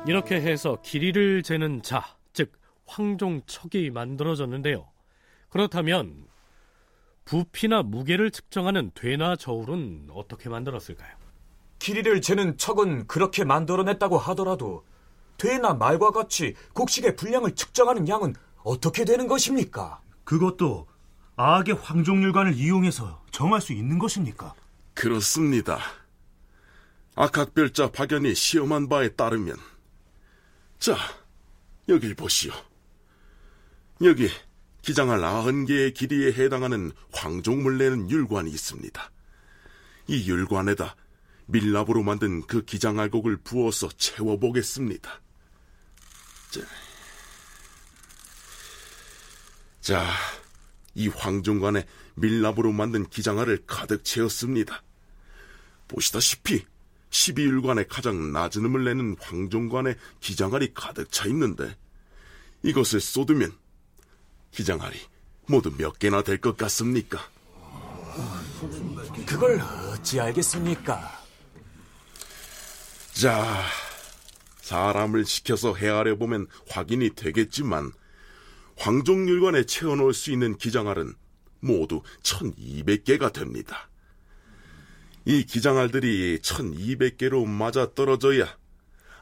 이렇게 0.06 0.36
해서 0.36 0.80
길이를 0.82 1.42
재는 1.42 1.82
자, 1.82 2.04
즉 2.32 2.52
황종척이 2.86 3.90
만들어졌는데요. 3.90 4.93
그렇다면 5.54 6.26
부피나 7.26 7.84
무게를 7.84 8.32
측정하는 8.32 8.90
되나 8.92 9.36
저울은 9.36 10.08
어떻게 10.10 10.48
만들었을까요? 10.48 11.16
길이를 11.78 12.20
재는 12.22 12.58
척은 12.58 13.06
그렇게 13.06 13.44
만들어냈다고 13.44 14.18
하더라도 14.18 14.84
되나 15.36 15.72
말과 15.72 16.10
같이 16.10 16.56
곡식의 16.72 17.14
분량을 17.14 17.54
측정하는 17.54 18.08
양은 18.08 18.34
어떻게 18.64 19.04
되는 19.04 19.28
것입니까? 19.28 20.00
그것도 20.24 20.88
악의 21.36 21.76
황종률관을 21.76 22.54
이용해서 22.54 23.22
정할 23.30 23.60
수 23.60 23.72
있는 23.72 24.00
것입니까? 24.00 24.54
그렇습니다. 24.92 25.78
악학별자 27.14 27.92
박연이 27.92 28.34
시험한 28.34 28.88
바에 28.88 29.10
따르면 29.10 29.56
자, 30.80 30.96
여길 31.88 32.16
보시오. 32.16 32.52
여기 34.02 34.28
기장할 34.84 35.24
아흔 35.24 35.64
개의 35.64 35.94
길이에 35.94 36.32
해당하는 36.32 36.92
황종물 37.10 37.78
내는 37.78 38.10
율관이 38.10 38.50
있습니다. 38.50 39.10
이 40.08 40.30
율관에다 40.30 40.94
밀랍으로 41.46 42.02
만든 42.02 42.46
그 42.46 42.62
기장알곡을 42.66 43.38
부어서 43.38 43.88
채워보겠습니다. 43.88 45.20
자, 46.50 46.60
자, 49.80 50.10
이 50.94 51.08
황종관에 51.08 51.86
밀랍으로 52.16 52.72
만든 52.72 53.06
기장알을 53.08 53.64
가득 53.66 54.04
채웠습니다. 54.04 54.82
보시다시피 55.88 56.62
12율관에 57.08 57.86
가장 57.88 58.32
낮은 58.32 58.64
음을 58.66 58.84
내는 58.84 59.16
황종관에 59.18 59.94
기장알이 60.20 60.74
가득 60.74 61.10
차 61.10 61.26
있는데 61.26 61.74
이것을 62.62 63.00
쏟으면 63.00 63.63
기장알이 64.54 64.98
모두 65.46 65.70
몇 65.76 65.98
개나 65.98 66.22
될 66.22 66.38
것 66.38 66.56
같습니까? 66.56 67.18
그걸 69.26 69.60
어찌 69.92 70.20
알겠습니까? 70.20 71.20
자, 73.12 73.62
사람을 74.60 75.24
시켜서 75.26 75.74
헤아려 75.74 76.16
보면 76.16 76.46
확인이 76.68 77.10
되겠지만 77.10 77.92
황종률관에 78.76 79.64
채워놓을 79.64 80.14
수 80.14 80.32
있는 80.32 80.56
기장알은 80.56 81.14
모두 81.60 82.02
1200개가 82.22 83.32
됩니다. 83.32 83.88
이 85.26 85.44
기장알들이 85.44 86.40
1200개로 86.40 87.46
맞아떨어져야 87.46 88.56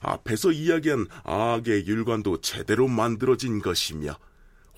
앞에서 0.00 0.50
이야기한 0.52 1.06
악의 1.24 1.86
율관도 1.86 2.40
제대로 2.40 2.88
만들어진 2.88 3.60
것이며 3.60 4.16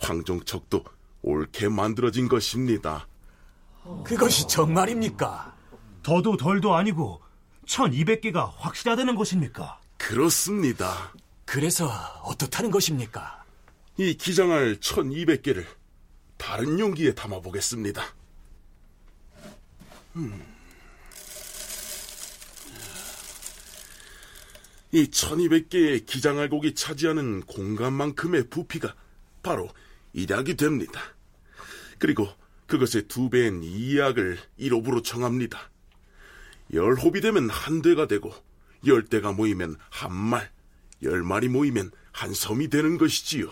황종척도 0.00 0.84
옳게 1.22 1.68
만들어진 1.68 2.28
것입니다. 2.28 3.06
그것이 4.04 4.46
정말입니까? 4.48 5.54
더도 6.02 6.36
덜도 6.36 6.74
아니고 6.74 7.22
1200개가 7.66 8.52
확실하다는 8.56 9.14
것입니까? 9.16 9.80
그렇습니다. 9.96 11.12
그래서 11.44 11.86
어떻다는 12.22 12.70
것입니까? 12.70 13.44
이 13.96 14.14
기장알 14.14 14.76
1200개를 14.80 15.64
다른 16.36 16.78
용기에 16.78 17.14
담아보겠습니다. 17.14 18.02
음. 20.16 20.54
이 24.92 25.06
1200개의 25.06 26.06
기장알곡이 26.06 26.74
차지하는 26.74 27.40
공간만큼의 27.42 28.48
부피가 28.48 28.94
바로 29.42 29.68
1약이 30.14 30.58
됩니다. 30.58 31.00
그리고 31.98 32.28
그것의 32.66 33.08
두 33.08 33.30
배인 33.30 33.60
2약을 33.60 34.36
1홉으로 34.58 35.04
정합니다. 35.04 35.70
열홉이 36.72 37.20
되면 37.20 37.50
한 37.50 37.82
대가 37.82 38.06
되고 38.06 38.32
열 38.86 39.04
대가 39.04 39.32
모이면 39.32 39.76
한 39.90 40.12
말, 40.12 40.50
열 41.02 41.22
마리 41.22 41.48
모이면 41.48 41.90
한 42.12 42.32
섬이 42.32 42.68
되는 42.68 42.98
것이지요. 42.98 43.50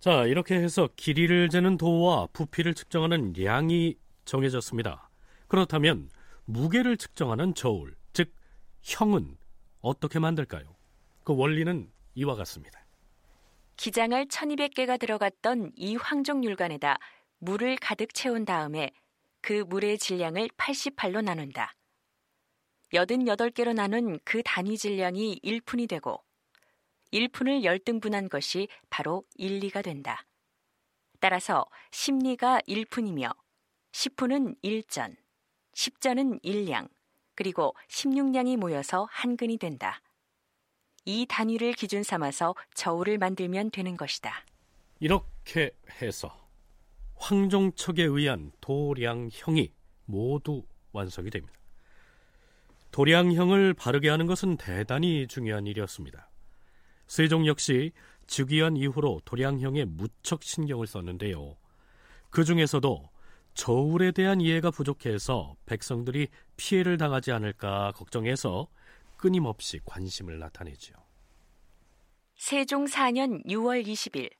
자, 0.00 0.26
이렇게 0.26 0.56
해서 0.56 0.88
길이를 0.96 1.48
재는 1.48 1.76
도와 1.78 2.26
부피를 2.32 2.74
측정하는 2.74 3.34
양이 3.44 3.96
정해졌습니다. 4.24 5.08
그렇다면 5.46 6.10
무게를 6.44 6.96
측정하는 6.96 7.54
저울, 7.54 7.94
즉 8.12 8.32
형은 8.82 9.36
어떻게 9.80 10.18
만들까요? 10.18 10.64
그 11.24 11.36
원리는 11.36 11.88
이와 12.14 12.34
같습니다. 12.36 12.81
기장을 13.76 14.26
1200개가 14.26 14.98
들어갔던 14.98 15.72
이 15.76 15.96
황종률관에다 15.96 16.98
물을 17.38 17.76
가득 17.76 18.14
채운 18.14 18.44
다음에 18.44 18.90
그 19.40 19.64
물의 19.66 19.98
질량을 19.98 20.48
88로 20.56 21.22
나눈다. 21.22 21.74
88개로 22.92 23.74
나눈 23.74 24.18
그 24.24 24.42
단위 24.44 24.76
질량이 24.76 25.40
1푼이 25.42 25.88
되고 25.88 26.22
1푼을 27.12 27.64
열등분한 27.64 28.28
것이 28.28 28.68
바로 28.90 29.24
1리가 29.38 29.82
된다. 29.82 30.24
따라서 31.20 31.66
10리가 31.90 32.66
1푼이며 32.66 33.34
10푼은 33.92 34.56
1전, 34.62 35.16
10전은 35.74 36.42
1량, 36.42 36.88
그리고 37.34 37.74
16량이 37.88 38.56
모여서 38.56 39.06
한 39.10 39.36
근이 39.36 39.58
된다. 39.58 40.00
이 41.04 41.26
단위를 41.28 41.72
기준 41.72 42.02
삼아서 42.02 42.54
저울을 42.74 43.18
만들면 43.18 43.70
되는 43.70 43.96
것이다. 43.96 44.32
이렇게 45.00 45.72
해서 46.00 46.48
황종척에 47.16 48.04
의한 48.04 48.52
도량형이 48.60 49.72
모두 50.04 50.62
완성이 50.92 51.30
됩니다. 51.30 51.54
도량형을 52.92 53.74
바르게 53.74 54.08
하는 54.08 54.26
것은 54.26 54.56
대단히 54.58 55.26
중요한 55.26 55.66
일이었습니다. 55.66 56.28
세종 57.06 57.46
역시 57.46 57.92
즉위한 58.26 58.76
이후로 58.76 59.22
도량형에 59.24 59.86
무척 59.86 60.42
신경을 60.42 60.86
썼는데요. 60.86 61.56
그 62.30 62.44
중에서도 62.44 63.10
저울에 63.54 64.12
대한 64.12 64.40
이해가 64.40 64.70
부족해서 64.70 65.56
백성들이 65.66 66.28
피해를 66.56 66.96
당하지 66.96 67.32
않을까 67.32 67.92
걱정해서 67.92 68.68
끊임없이 69.22 69.78
관심을 69.84 70.40
나타내죠. 70.40 70.94
세종 72.34 72.86
4년 72.86 73.46
6월 73.46 73.86
20일 73.86 74.32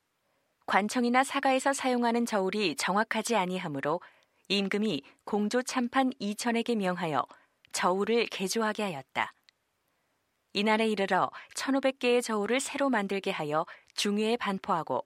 관청이나 0.67 1.23
사가에서 1.23 1.73
사용하는 1.73 2.27
저울이 2.27 2.75
정확하지 2.75 3.37
아니하므로 3.37 4.01
임금이 4.49 5.05
공조 5.23 5.63
참판 5.63 6.11
2천에게 6.21 6.75
명하여 6.75 7.25
저울을 7.71 8.27
개조하게 8.27 8.83
하였다. 8.83 9.33
이날에 10.53 10.89
이르러 10.89 11.31
1500개의 11.55 12.21
저울을 12.21 12.59
새로 12.59 12.91
만들게 12.91 13.31
하여 13.31 13.65
중위에 13.95 14.37
반포하고 14.37 15.05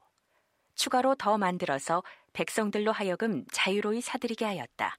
추가로 0.75 1.17
더 1.17 1.37
만들어서 1.37 2.03
백성들로 2.33 2.93
하여금 2.93 3.45
자유로이 3.53 4.01
사들이게 4.01 4.43
하였다. 4.43 4.97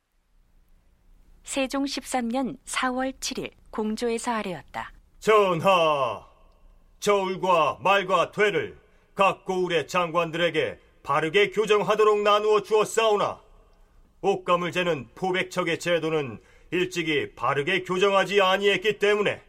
세종 1.43 1.85
13년 1.85 2.59
4월 2.65 3.17
7일 3.19 3.53
공조에서 3.77 4.31
아래였다. 4.31 4.91
전하, 5.19 6.25
저울과 6.99 7.77
말과 7.83 8.31
되를 8.31 8.75
각 9.13 9.45
고을의 9.45 9.87
장관들에게 9.87 10.79
바르게 11.03 11.51
교정하도록 11.51 12.23
나누어 12.23 12.63
주었사오나 12.63 13.39
옷감을 14.21 14.71
재는 14.71 15.07
포백척의 15.13 15.79
제도는 15.79 16.39
일찍이 16.71 17.35
바르게 17.35 17.83
교정하지 17.83 18.41
아니했기 18.41 18.97
때문에 18.97 19.43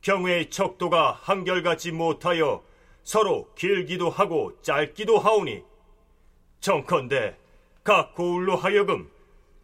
경우의 0.00 0.48
척도가 0.48 1.20
한결같이 1.20 1.92
못하여 1.92 2.64
서로 3.04 3.52
길기도 3.54 4.08
하고 4.08 4.58
짧기도 4.62 5.18
하오니 5.18 5.62
정컨대 6.60 7.36
각 7.84 8.14
고을로 8.14 8.56
하여금 8.56 9.10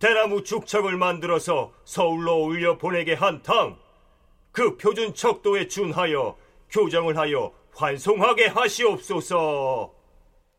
대나무 0.02 0.42
죽척을 0.42 0.96
만들어서 0.96 1.72
서울로 1.84 2.42
올려 2.42 2.76
보내게 2.76 3.14
한당그 3.14 4.76
표준 4.76 5.14
척도에 5.14 5.68
준하여 5.68 6.36
교정을 6.70 7.16
하여 7.16 7.52
환송하게 7.70 8.46
하시옵소서. 8.46 9.94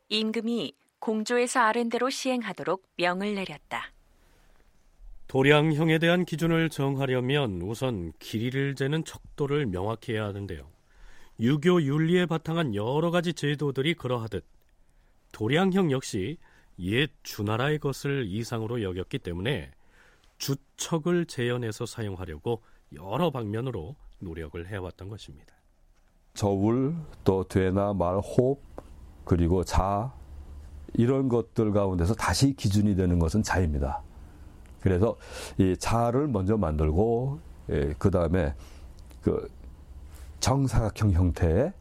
임금이 0.08 0.78
공조에서 1.00 1.60
아랜대로 1.60 2.10
시행하도록 2.10 2.84
명을 2.96 3.36
내렸다. 3.36 3.92
도량형에 5.28 6.00
대한 6.00 6.24
기준을 6.24 6.70
정하려면 6.70 7.62
우선 7.64 8.14
길이를 8.20 8.76
재는 8.76 9.04
척도를 9.04 9.66
명확히 9.66 10.14
해야 10.14 10.24
하는데요. 10.24 10.72
유교 11.42 11.82
윤리에 11.82 12.28
바탕한 12.28 12.76
여러 12.76 13.12
가지 13.12 13.34
제도들이 13.34 13.96
그러하듯 13.96 14.46
도량형 15.34 15.92
역시 15.92 16.38
옛 16.80 17.10
주나라의 17.24 17.80
것을 17.80 18.26
이상으로 18.28 18.82
여겼기 18.82 19.20
때문에 19.20 19.72
주척을 20.38 21.26
재현해서 21.26 21.86
사용하려고 21.86 22.62
여러 22.94 23.32
방면으로 23.32 23.96
노력을 24.20 24.66
해왔던 24.68 25.10
것입니다. 25.10 25.54
저울, 26.34 26.96
또 27.24 27.44
되나 27.44 27.94
말, 27.94 28.18
호흡, 28.18 28.60
그리고 29.24 29.64
자 29.64 30.14
이런 30.94 31.30
것들 31.30 31.72
가운데서 31.72 32.16
다시 32.16 32.54
기준이 32.54 32.96
되는 32.96 33.20
것은 33.20 33.44
자입니다. 33.44 34.02
그래서 34.82 35.16
이 35.58 35.76
자를 35.78 36.28
먼저 36.28 36.58
만들고 36.58 37.40
예, 37.70 37.94
그 37.98 38.12
다음에 38.12 38.54
그 39.22 39.50
정사각형 40.40 41.12
형태의 41.12 41.72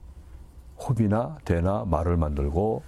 호비나 0.79 1.39
대나 1.45 1.85
말을 1.85 2.17
만들고 2.17 2.83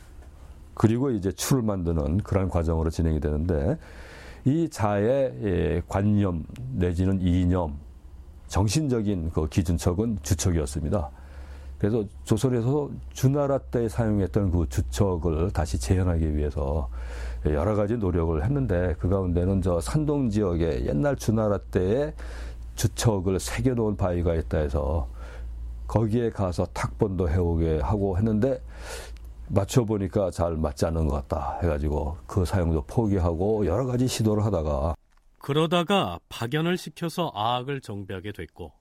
그리고 0.74 1.10
이제 1.10 1.32
추를 1.32 1.62
만드는 1.62 2.18
그런 2.18 2.48
과정으로 2.48 2.90
진행이 2.90 3.20
되는데 3.20 3.78
이 4.44 4.68
자의 4.68 5.32
예, 5.42 5.82
관념 5.88 6.44
내지는 6.72 7.20
이념 7.20 7.78
정신적인 8.48 9.30
그 9.30 9.48
기준척은 9.48 10.18
주척이었습니다. 10.22 11.10
그래서 11.78 12.04
조선에서 12.24 12.90
주나라 13.12 13.58
때 13.58 13.88
사용했던 13.88 14.50
그 14.50 14.66
주척을 14.68 15.50
다시 15.50 15.78
재현하기 15.78 16.36
위해서 16.36 16.88
여러 17.46 17.74
가지 17.74 17.96
노력을 17.96 18.42
했는데 18.42 18.94
그 18.98 19.08
가운데는 19.08 19.60
저 19.60 19.80
산동 19.80 20.30
지역에 20.30 20.86
옛날 20.86 21.16
주나라 21.16 21.58
때의 21.58 22.14
주척을 22.74 23.38
새겨놓은 23.38 23.96
바위가 23.96 24.34
있다 24.34 24.58
해서 24.58 25.08
거기에 25.86 26.30
가서 26.30 26.66
탁본도 26.72 27.28
해오게 27.28 27.80
하고 27.80 28.16
했는데 28.16 28.60
맞춰보니까 29.48 30.30
잘 30.30 30.56
맞지 30.56 30.86
않는 30.86 31.08
것 31.08 31.14
같다 31.28 31.58
해가지고 31.62 32.18
그 32.26 32.44
사용도 32.44 32.82
포기하고 32.82 33.66
여러 33.66 33.86
가지 33.86 34.06
시도를 34.08 34.44
하다가 34.44 34.94
그러다가 35.38 36.18
박연을 36.28 36.78
시켜서 36.78 37.30
아악을 37.34 37.80
정비하게 37.80 38.32
됐고 38.32 38.72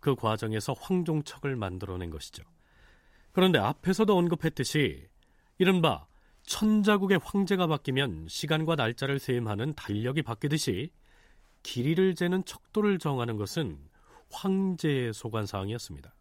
그 0.00 0.14
과정에서 0.14 0.74
황종척을 0.78 1.56
만들어낸 1.56 2.10
것이죠. 2.10 2.42
그런데 3.32 3.58
앞에서도 3.58 4.16
언급했듯이 4.16 5.08
이른바 5.58 6.06
천자국의 6.42 7.20
황제가 7.22 7.66
바뀌면 7.66 8.26
시간과 8.28 8.74
날짜를 8.74 9.18
세임하는 9.18 9.74
달력이 9.74 10.22
바뀌듯이 10.22 10.90
길이를 11.62 12.14
재는 12.14 12.44
척도를 12.44 12.98
정하는 12.98 13.36
것은 13.36 13.78
황제의 14.30 15.12
소관 15.12 15.46
사항이었습니다. 15.46 16.14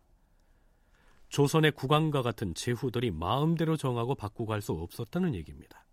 조선의 1.30 1.72
국왕과 1.72 2.22
같은 2.22 2.54
제후들이 2.54 3.12
마음대로 3.12 3.78
정하고 3.78 4.16
바꾸고 4.16 4.52
할수 4.52 4.74
없었다는 4.74 5.36
얘기입니다. 5.36 5.86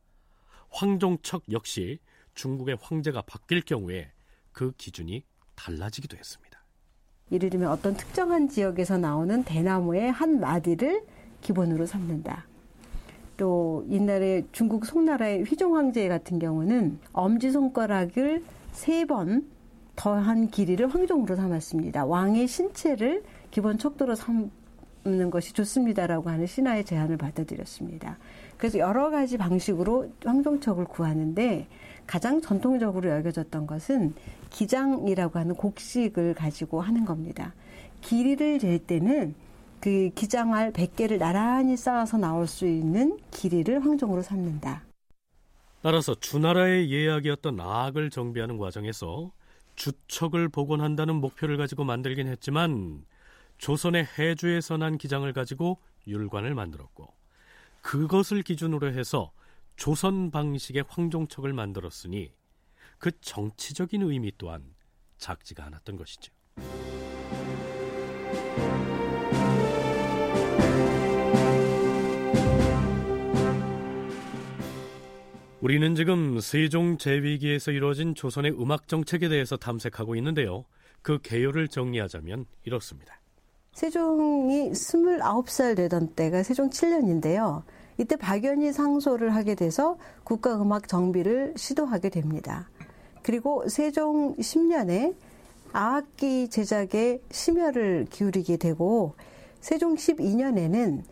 황종척 0.70 1.44
역시 1.52 1.98
중국의 2.34 2.78
황제가 2.80 3.22
바뀔 3.22 3.60
경우에 3.62 4.10
그 4.52 4.72
기준이 4.72 5.24
달라지기도 5.54 6.16
했습니다. 6.16 6.58
예를 7.32 7.50
들면 7.50 7.70
어떤 7.70 7.94
특정한 7.94 8.48
지역에서 8.48 8.98
나오는 8.98 9.42
대나무의 9.44 10.12
한 10.12 10.40
마디를 10.40 11.04
기본으로 11.40 11.86
삼는다. 11.86 12.46
또 13.36 13.86
옛날에 13.90 14.42
중국 14.52 14.86
송나라의 14.86 15.44
휘종 15.44 15.76
황제 15.76 16.08
같은 16.08 16.38
경우는 16.38 16.98
엄지 17.12 17.50
손가락을 17.50 18.42
세 18.72 19.04
번 19.04 19.48
더한 19.96 20.50
길이를 20.50 20.88
황종으로 20.88 21.36
삼았습니다. 21.36 22.04
왕의 22.04 22.46
신체를 22.46 23.24
기본 23.50 23.78
척도로 23.78 24.14
삼 24.14 24.50
는 25.06 25.30
것이 25.30 25.52
좋습니다라고 25.52 26.30
하는 26.30 26.46
신하의 26.46 26.84
제안을 26.84 27.16
받아들였습니다. 27.16 28.18
그래서 28.56 28.78
여러 28.78 29.10
가지 29.10 29.36
방식으로 29.36 30.10
황종척을 30.24 30.86
구하는데 30.86 31.68
가장 32.06 32.40
전통적으로 32.40 33.10
여겨졌던 33.10 33.66
것은 33.66 34.14
기장이라고 34.50 35.38
하는 35.38 35.54
곡식을 35.54 36.34
가지고 36.34 36.80
하는 36.80 37.04
겁니다. 37.04 37.54
길이를 38.00 38.58
잴 38.58 38.78
때는 38.78 39.34
그 39.80 40.10
기장알 40.14 40.72
100개를 40.72 41.18
나란히 41.18 41.76
쌓아서 41.76 42.16
나올 42.16 42.46
수 42.46 42.66
있는 42.66 43.18
길이를 43.30 43.84
황종으로 43.84 44.22
삼는다. 44.22 44.82
따라서 45.82 46.14
주나라의 46.14 46.90
예약이었던 46.90 47.60
악을 47.60 48.10
정비하는 48.10 48.58
과정에서 48.58 49.30
주척을 49.76 50.48
복원한다는 50.48 51.16
목표를 51.16 51.56
가지고 51.58 51.84
만들긴 51.84 52.26
했지만 52.26 53.04
조선의 53.58 54.06
해주에서 54.18 54.76
난 54.76 54.98
기장을 54.98 55.30
가지고 55.32 55.80
율관을 56.06 56.54
만들었고 56.54 57.12
그것을 57.82 58.42
기준으로 58.42 58.92
해서 58.92 59.32
조선 59.76 60.30
방식의 60.30 60.84
황종척을 60.88 61.52
만들었으니 61.52 62.32
그 62.98 63.10
정치적인 63.20 64.02
의미 64.02 64.32
또한 64.38 64.74
작지가 65.18 65.64
않았던 65.66 65.96
것이죠. 65.96 66.32
우리는 75.60 75.94
지금 75.94 76.38
세종 76.40 76.96
제위기에서 76.96 77.72
이루어진 77.72 78.14
조선의 78.14 78.52
음악 78.60 78.88
정책에 78.88 79.28
대해서 79.28 79.56
탐색하고 79.56 80.14
있는데요. 80.16 80.64
그 81.02 81.18
개요를 81.22 81.68
정리하자면 81.68 82.46
이렇습니다. 82.64 83.20
세종이 83.76 84.70
29살 84.70 85.76
되던 85.76 86.08
때가 86.14 86.42
세종 86.42 86.70
7년인데요. 86.70 87.62
이때 87.98 88.16
박연이 88.16 88.72
상소를 88.72 89.34
하게 89.34 89.54
돼서 89.54 89.98
국가음악 90.24 90.88
정비를 90.88 91.52
시도하게 91.58 92.08
됩니다. 92.08 92.70
그리고 93.22 93.68
세종 93.68 94.34
10년에 94.36 95.14
아악기 95.74 96.48
제작에 96.48 97.20
심혈을 97.30 98.06
기울이게 98.08 98.56
되고 98.56 99.12
세종 99.60 99.96
12년에는 99.96 101.02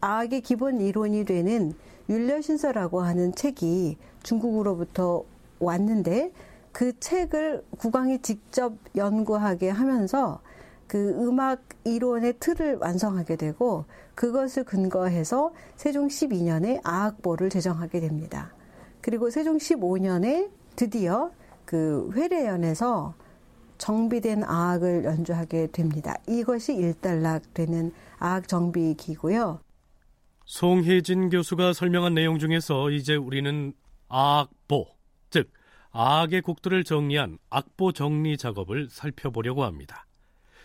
아악의 0.00 0.40
기본 0.40 0.80
이론이 0.80 1.24
되는 1.24 1.72
율려신서라고 2.08 3.00
하는 3.00 3.32
책이 3.32 3.96
중국으로부터 4.24 5.22
왔는데 5.60 6.32
그 6.72 6.98
책을 6.98 7.62
국왕이 7.78 8.22
직접 8.22 8.72
연구하게 8.96 9.70
하면서 9.70 10.40
그 10.90 11.10
음악 11.10 11.68
이론의 11.84 12.40
틀을 12.40 12.78
완성하게 12.78 13.36
되고 13.36 13.84
그것을 14.16 14.64
근거해서 14.64 15.52
세종 15.76 16.08
12년에 16.08 16.80
아악보를 16.82 17.48
제정하게 17.48 18.00
됩니다. 18.00 18.52
그리고 19.00 19.30
세종 19.30 19.56
15년에 19.56 20.50
드디어 20.74 21.30
그 21.64 22.10
회례연에서 22.16 23.14
정비된 23.78 24.42
아악을 24.42 25.04
연주하게 25.04 25.68
됩니다. 25.68 26.16
이것이 26.26 26.74
일단락 26.74 27.54
되는 27.54 27.92
아악 28.18 28.48
정비기고요. 28.48 29.60
송혜진 30.44 31.30
교수가 31.30 31.72
설명한 31.72 32.14
내용 32.14 32.40
중에서 32.40 32.90
이제 32.90 33.14
우리는 33.14 33.74
악보, 34.08 34.88
즉 35.30 35.52
악의 35.92 36.42
곡들을 36.42 36.82
정리한 36.82 37.38
악보 37.48 37.92
정리 37.92 38.36
작업을 38.36 38.88
살펴보려고 38.90 39.62
합니다. 39.62 40.04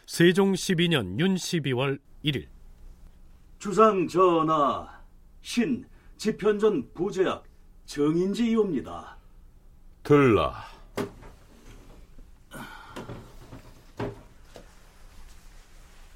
세종 0.06 0.54
12년 0.54 1.20
윤 1.20 1.36
12월 1.36 2.00
1일 2.24 2.48
주상 3.60 4.08
전하, 4.08 4.88
신 5.42 5.86
지편전 6.18 6.94
부제약 6.94 7.44
정인지이옵니다. 7.86 9.18
들라. 10.04 10.64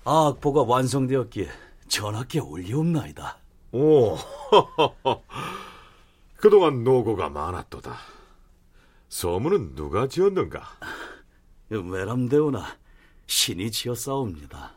악보가 0.04 0.64
완성되었기에 0.64 1.50
전하께 1.88 2.40
올리옵나이다. 2.40 3.38
오, 3.72 4.16
그동안 6.38 6.84
노고가 6.84 7.30
많았도다. 7.30 7.96
소문은 9.10 9.76
누가 9.76 10.08
지었는가? 10.08 10.62
외람되오나 11.70 12.79
신이 13.30 13.70
지었사옵니다. 13.70 14.76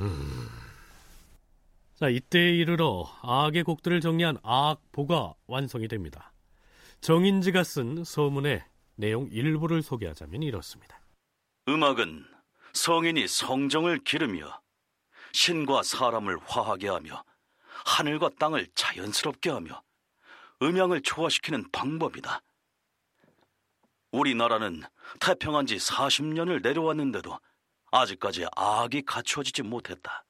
음. 0.00 0.48
자, 1.94 2.10
이때에 2.10 2.50
이르러 2.50 3.10
악의 3.22 3.62
곡들을 3.62 4.02
정리한 4.02 4.36
악보가 4.42 5.34
완성이 5.46 5.88
됩니다. 5.88 6.32
정인지가 7.00 7.64
쓴 7.64 8.04
서문의 8.04 8.62
내용 8.96 9.28
일부를 9.32 9.82
소개하자면 9.82 10.42
이렇습니다. 10.42 11.00
음악은 11.66 12.26
성인이 12.74 13.26
성정을 13.26 14.04
기르며 14.04 14.60
신과 15.32 15.82
사람을 15.82 16.38
화하게 16.44 16.88
하며 16.88 17.24
하늘과 17.86 18.30
땅을 18.38 18.66
자연스럽게 18.74 19.48
하며 19.48 19.82
음양을 20.60 21.00
조화시키는 21.00 21.70
방법이다. 21.72 22.42
우리나라는 24.12 24.82
태평한 25.20 25.66
지 25.66 25.76
40년을 25.76 26.62
내려왔는데도 26.62 27.38
아직까지 27.94 28.46
악이 28.56 29.02
갖추어지지 29.02 29.62
못했다. 29.62 30.24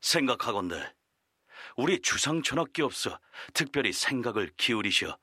생각하건대 0.00 0.92
우리 1.76 2.00
주상 2.02 2.42
전학기없어 2.42 3.20
특별히 3.54 3.92
생각을 3.92 4.50
기울이셔 4.56 5.16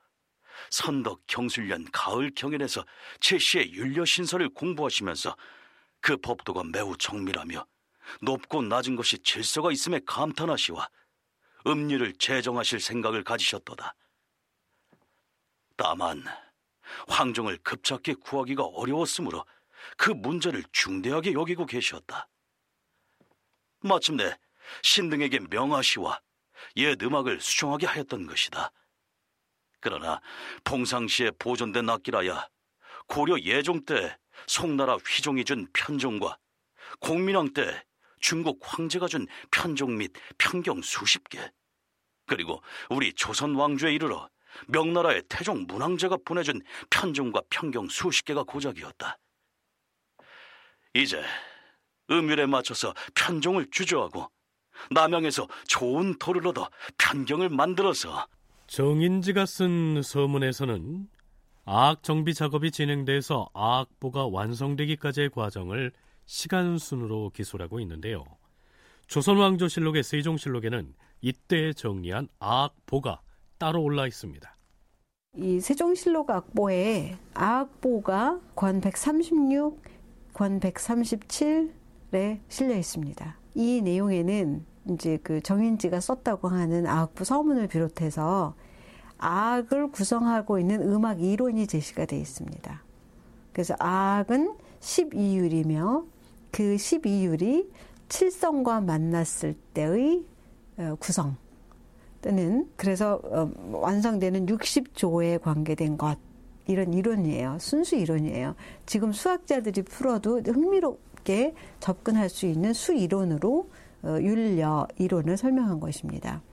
선덕 0.69 1.21
경술련 1.27 1.85
가을 1.91 2.31
경연에서 2.33 2.85
제시의 3.19 3.73
윤려 3.73 4.05
신설을 4.05 4.49
공부하시면서 4.49 5.35
그 5.99 6.15
법도가 6.15 6.63
매우 6.63 6.95
정밀하며 6.97 7.65
높고 8.21 8.61
낮은 8.61 8.95
것이 8.95 9.19
질서가 9.19 9.73
있음에 9.73 9.99
감탄하시와 10.05 10.89
음률을 11.67 12.13
제정하실 12.13 12.79
생각을 12.79 13.25
가지셨도다. 13.25 13.95
다만 15.75 16.23
황종을 17.09 17.57
급작게 17.63 18.13
구하기가 18.13 18.63
어려웠으므로 18.63 19.45
그 19.97 20.11
문제를 20.11 20.63
중대하게 20.71 21.33
여기고 21.33 21.65
계셨다. 21.65 22.27
마침내 23.81 24.37
신등에게 24.83 25.39
명하시와 25.49 26.21
옛 26.77 27.01
음악을 27.01 27.39
수정하게 27.39 27.87
하였던 27.87 28.27
것이다. 28.27 28.71
그러나 29.79 30.21
봉상시에 30.63 31.31
보존된 31.39 31.89
악기라야 31.89 32.47
고려 33.07 33.39
예종 33.39 33.85
때 33.85 34.17
송나라 34.47 34.95
휘종이 34.95 35.45
준 35.45 35.67
편종과 35.73 36.37
공민왕 36.99 37.53
때 37.53 37.85
중국 38.19 38.59
황제가 38.61 39.07
준 39.07 39.25
편종 39.51 39.97
및 39.97 40.11
편경 40.37 40.81
수십 40.81 41.27
개 41.29 41.49
그리고 42.25 42.61
우리 42.89 43.13
조선 43.13 43.55
왕조에 43.55 43.93
이르러 43.93 44.29
명나라의 44.67 45.23
태종 45.29 45.65
문왕제가 45.67 46.17
보내준 46.25 46.61
편종과 46.89 47.41
편경 47.49 47.87
수십 47.87 48.25
개가 48.25 48.43
고작이었다. 48.43 49.17
이제 50.93 51.21
음율에 52.09 52.45
맞춰서 52.45 52.93
편종을 53.13 53.67
주저하고 53.71 54.27
남양에서 54.91 55.47
좋은 55.67 56.17
돌을 56.17 56.47
얻어 56.47 56.69
편경을 56.97 57.49
만들어서 57.49 58.25
정인지가 58.67 59.45
쓴 59.45 60.01
서문에서는 60.01 61.07
악 61.65 62.01
정비 62.01 62.33
작업이 62.33 62.71
진행돼서 62.71 63.49
악보가 63.53 64.27
완성되기까지의 64.27 65.29
과정을 65.29 65.91
시간 66.25 66.77
순으로 66.77 67.31
기술하고 67.31 67.79
있는데요. 67.81 68.25
조선 69.07 69.37
왕조실록의 69.37 70.03
세종실록에는 70.03 70.93
이때 71.21 71.73
정리한 71.73 72.27
악보가 72.39 73.21
따로 73.57 73.83
올라 73.83 74.07
있습니다. 74.07 74.55
이 75.37 75.59
세종실록 75.59 76.29
악보에 76.29 77.17
악보가 77.33 78.39
권 78.55 78.81
136, 78.81 79.83
권 80.39 80.61
137에 80.61 82.39
실려 82.47 82.73
있습니다. 82.77 83.35
이 83.55 83.81
내용에는 83.81 84.65
이제 84.91 85.19
그 85.21 85.41
정인지가 85.41 85.99
썼다고 85.99 86.47
하는 86.47 86.87
아악부 86.87 87.25
서문을 87.25 87.67
비롯해서 87.67 88.55
아악을 89.17 89.91
구성하고 89.91 90.57
있는 90.57 90.81
음악 90.81 91.21
이론이 91.21 91.67
제시가 91.67 92.05
되어 92.05 92.19
있습니다. 92.19 92.83
그래서 93.51 93.75
아악은 93.79 94.55
12율이며 94.79 96.05
그 96.51 96.63
12율이 96.77 97.69
칠성과 98.07 98.79
만났을 98.79 99.55
때의 99.73 100.23
어, 100.77 100.95
구성 101.01 101.35
또는 102.21 102.69
그래서 102.77 103.19
어, 103.25 103.51
완성되는 103.73 104.45
60조에 104.45 105.41
관계된 105.41 105.97
것 105.97 106.17
이런 106.69 106.93
이론이에요. 106.93 107.57
순수 107.59 107.95
이론이에요. 107.95 108.55
지금 108.85 109.11
수학자들이 109.11 109.81
풀어도 109.81 110.41
흥미롭게 110.41 111.55
접근할 111.79 112.29
수 112.29 112.45
있는 112.45 112.73
수 112.73 112.93
이론으로 112.93 113.71
어, 114.03 114.17
율려 114.21 114.87
이론을 114.97 115.35
설명한 115.35 115.79
것입니다. 115.79 116.43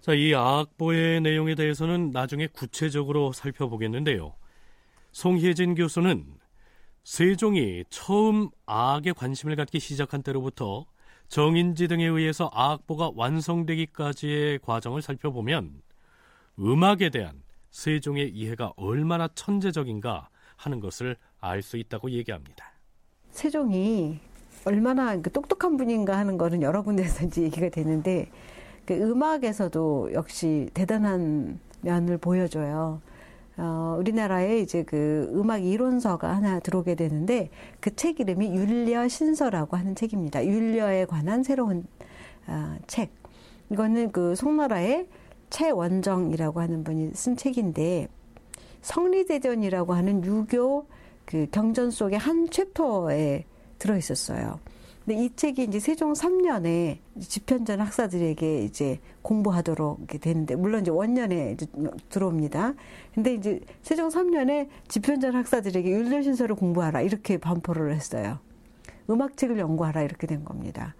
자, 0.00 0.12
이 0.12 0.34
악보의 0.34 1.20
내용에 1.20 1.54
대해서는 1.54 2.10
나중에 2.10 2.48
구체적으로 2.48 3.32
살펴보겠는데요. 3.32 4.34
송혜진 5.12 5.76
교수는 5.76 6.26
세종이 7.04 7.84
처음 7.90 8.50
악에 8.66 9.12
관심을 9.12 9.54
갖기 9.54 9.78
시작한 9.78 10.22
때로부터 10.22 10.84
정인지 11.28 11.86
등에 11.86 12.06
의해서 12.06 12.50
악보가 12.52 13.12
완성되기까지의 13.14 14.58
과정을 14.58 15.00
살펴보면 15.00 15.80
음악에 16.58 17.10
대한 17.10 17.43
세종의 17.74 18.30
이해가 18.30 18.72
얼마나 18.76 19.28
천재적인가 19.34 20.28
하는 20.56 20.78
것을 20.78 21.16
알 21.40 21.60
수 21.60 21.76
있다고 21.76 22.08
얘기합니다. 22.12 22.66
세종이 23.32 24.20
얼마나 24.64 25.16
그 25.20 25.30
똑똑한 25.32 25.76
분인가 25.76 26.16
하는 26.16 26.38
거는 26.38 26.62
여러 26.62 26.82
군데서 26.82 27.26
이제 27.26 27.42
얘기가 27.42 27.68
되는데 27.70 28.30
그 28.86 28.94
음악에서도 28.94 30.12
역시 30.12 30.70
대단한 30.72 31.58
면을 31.80 32.16
보여줘요. 32.16 33.02
어, 33.56 33.96
우리나라에 33.98 34.60
이제 34.60 34.84
그 34.84 35.28
음악 35.34 35.64
이론서가 35.64 36.32
하나 36.32 36.60
들어오게 36.60 36.94
되는데 36.94 37.50
그 37.80 37.90
책 37.96 38.20
이름이 38.20 38.54
율려 38.54 39.08
신서라고 39.08 39.76
하는 39.76 39.96
책입니다. 39.96 40.46
율려에 40.46 41.06
관한 41.06 41.42
새로운 41.42 41.84
어, 42.46 42.76
책. 42.86 43.10
이거는 43.70 44.12
그 44.12 44.36
송나라의 44.36 45.08
최원정이라고 45.54 46.60
하는 46.60 46.82
분이 46.82 47.12
쓴 47.14 47.36
책인데 47.36 48.08
성리대전이라고 48.82 49.94
하는 49.94 50.24
유교 50.24 50.86
그 51.24 51.46
경전 51.52 51.92
속의 51.92 52.18
한 52.18 52.50
챕터에 52.50 53.44
들어 53.78 53.96
있었어요. 53.96 54.58
근데 55.04 55.22
이 55.22 55.30
책이 55.36 55.62
이제 55.64 55.78
세종 55.78 56.12
3년에 56.12 56.98
집현전 57.20 57.80
학사들에게 57.80 58.64
이제 58.64 58.98
공부하도록 59.22 60.08
되는데 60.20 60.56
물론 60.56 60.80
이제 60.80 60.90
원년에 60.90 61.52
이제 61.52 61.66
들어옵니다. 62.08 62.74
근데 63.14 63.34
이제 63.34 63.60
세종 63.82 64.08
3년에 64.08 64.68
집현전 64.88 65.36
학사들에게 65.36 65.88
율려신서를 65.88 66.56
공부하라 66.56 67.02
이렇게 67.02 67.38
반포를 67.38 67.94
했어요. 67.94 68.40
음악책을 69.08 69.58
연구하라 69.58 70.02
이렇게 70.02 70.26
된 70.26 70.44
겁니다. 70.44 70.96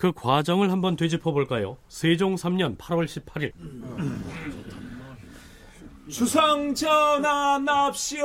그 0.00 0.12
과정을 0.12 0.72
한번 0.72 0.96
되짚어 0.96 1.30
볼까요? 1.32 1.76
세종 1.90 2.34
3년 2.34 2.78
8월 2.78 3.04
18일. 3.04 3.52
주상 6.10 6.74
전하 6.74 7.58
납시오. 7.58 8.24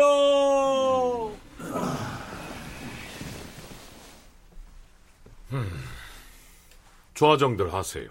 음, 5.51 5.69
좌정들 7.13 7.73
하세요. 7.73 8.09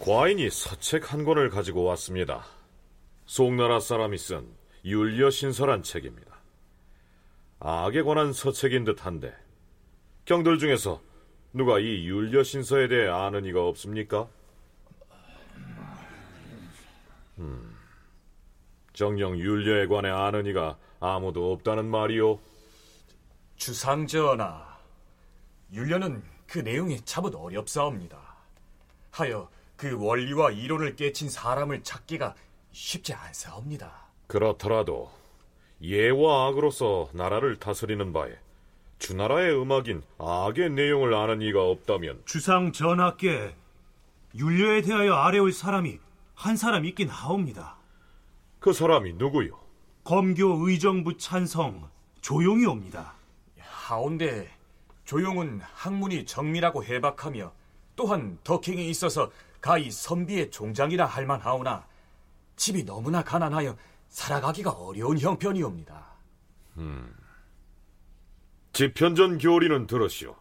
과인이 0.00 0.48
서책 0.48 1.12
한 1.12 1.24
권을 1.26 1.50
가지고 1.50 1.84
왔습니다. 1.84 2.46
송나라 3.26 3.78
사람이 3.78 4.16
쓴 4.16 4.48
율려신서란 4.86 5.82
책입니다. 5.82 6.31
악에 7.64 8.02
관한 8.02 8.32
서책인 8.32 8.82
듯한데 8.84 9.32
경들 10.24 10.58
중에서 10.58 11.00
누가 11.52 11.78
이 11.78 12.06
율려 12.06 12.42
신서에 12.42 12.88
대해 12.88 13.08
아는 13.08 13.44
이가 13.44 13.64
없습니까? 13.64 14.28
음, 17.38 17.76
정령 18.94 19.38
율려에 19.38 19.86
관해 19.86 20.10
아는 20.10 20.46
이가 20.46 20.76
아무도 20.98 21.52
없다는 21.52 21.86
말이오. 21.86 22.40
주상전하, 23.56 24.78
율려는 25.72 26.20
그 26.48 26.58
내용이 26.58 27.00
참은 27.04 27.32
어렵사옵니다. 27.32 28.18
하여 29.12 29.48
그 29.76 29.96
원리와 30.04 30.50
이론을 30.50 30.96
깨친 30.96 31.30
사람을 31.30 31.84
찾기가 31.84 32.34
쉽지 32.72 33.14
않사옵니다. 33.14 34.08
그렇더라도 34.26 35.21
예와 35.82 36.46
악으로서 36.46 37.08
나라를 37.12 37.56
다스리는 37.56 38.12
바에 38.12 38.30
주나라의 38.98 39.60
음악인 39.60 40.02
악의 40.18 40.70
내용을 40.70 41.12
아는 41.12 41.42
이가 41.42 41.62
없다면 41.64 42.22
주상 42.24 42.70
전하께 42.72 43.52
율려에 44.34 44.82
대하여 44.82 45.14
아뢰올 45.14 45.52
사람이 45.52 45.98
한 46.34 46.56
사람 46.56 46.84
있긴 46.84 47.08
하옵니다. 47.08 47.76
그 48.60 48.72
사람이 48.72 49.14
누구요? 49.14 49.58
검교 50.04 50.68
의정부 50.68 51.16
찬성 51.16 51.88
조용이 52.20 52.64
옵니다. 52.64 53.14
하온데 53.58 54.48
조용은 55.04 55.60
학문이 55.62 56.24
정밀하고 56.26 56.84
해박하며 56.84 57.52
또한 57.96 58.38
덕행이 58.44 58.88
있어서 58.88 59.30
가히 59.60 59.90
선비의 59.90 60.52
종장이라 60.52 61.04
할 61.06 61.26
만하오나 61.26 61.84
집이 62.54 62.84
너무나 62.84 63.22
가난하여 63.22 63.76
살아가기가 64.12 64.70
어려운 64.70 65.18
형편이옵니다. 65.18 66.06
음. 66.76 67.14
집현전 68.72 69.38
교리는 69.38 69.86
들으시오. 69.86 70.36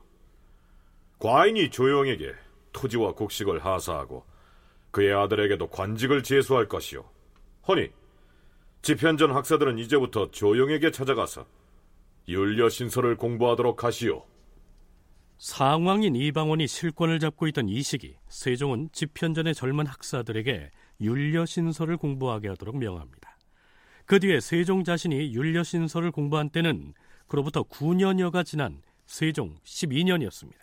과인이 1.19 1.69
조용에게 1.69 2.33
토지와 2.73 3.13
곡식을 3.13 3.63
하사하고 3.63 4.25
그의 4.91 5.13
아들에게도 5.13 5.67
관직을 5.69 6.23
제수할 6.23 6.67
것이오. 6.67 7.05
허니 7.67 7.89
집현전 8.81 9.31
학사들은 9.31 9.79
이제부터 9.79 10.31
조용에게 10.31 10.91
찾아가서 10.91 11.45
율려 12.27 12.69
신서를 12.69 13.15
공부하도록 13.15 13.83
하시오. 13.83 14.25
상왕인 15.37 16.15
이방원이 16.15 16.67
실권을 16.67 17.19
잡고 17.19 17.47
있던 17.47 17.69
이 17.69 17.81
시기 17.81 18.17
세종은 18.27 18.89
집현전의 18.91 19.55
젊은 19.55 19.87
학사들에게 19.87 20.71
율려 20.99 21.45
신서를 21.45 21.97
공부하게 21.97 22.49
하도록 22.49 22.77
명합니다. 22.77 23.30
그 24.11 24.19
뒤에 24.19 24.41
세종 24.41 24.83
자신이 24.83 25.33
율려신서를 25.33 26.11
공부한 26.11 26.49
때는 26.49 26.93
그로부터 27.27 27.63
9년여가 27.63 28.45
지난 28.45 28.81
세종 29.05 29.55
12년이었습니다. 29.63 30.57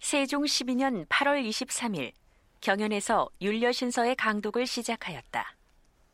세종 0.00 0.42
12년 0.42 1.06
8월 1.06 1.48
23일 1.48 2.10
경연에서 2.60 3.30
율려신서의 3.40 4.16
강독을 4.16 4.66
시작하였다. 4.66 5.56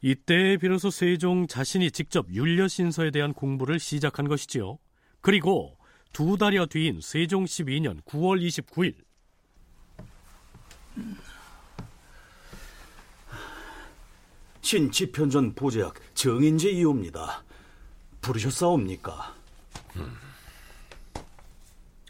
이때 0.02 0.58
비로소 0.58 0.90
세종 0.90 1.46
자신이 1.46 1.90
직접 1.92 2.26
율려신서에 2.30 3.10
대한 3.10 3.32
공부를 3.32 3.78
시작한 3.78 4.28
것이지요. 4.28 4.78
그리고 5.22 5.78
두 6.12 6.36
달여 6.36 6.66
뒤인 6.66 7.00
세종 7.00 7.46
12년 7.46 8.02
9월 8.02 8.46
29일 8.46 8.96
신지편전 14.68 15.54
보제학 15.54 15.94
정인재 16.12 16.68
이호입니다. 16.68 17.42
부르셨사옵니까? 18.20 19.34
음. 19.96 20.14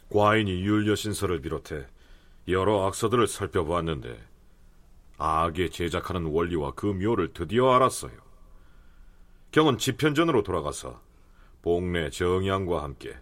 과인이 0.09 0.51
율려신서를 0.51 1.39
비롯해 1.39 1.85
여러 2.49 2.85
악서들을 2.85 3.27
살펴보았는데 3.27 4.19
악에 5.17 5.69
제작하는 5.69 6.25
원리와 6.25 6.71
그 6.71 6.87
묘를 6.87 7.31
드디어 7.31 7.71
알았어요. 7.71 8.11
경은 9.51 9.77
지편전으로 9.77 10.43
돌아가서 10.43 10.99
복내 11.61 12.09
정양과 12.09 12.83
함께 12.83 13.15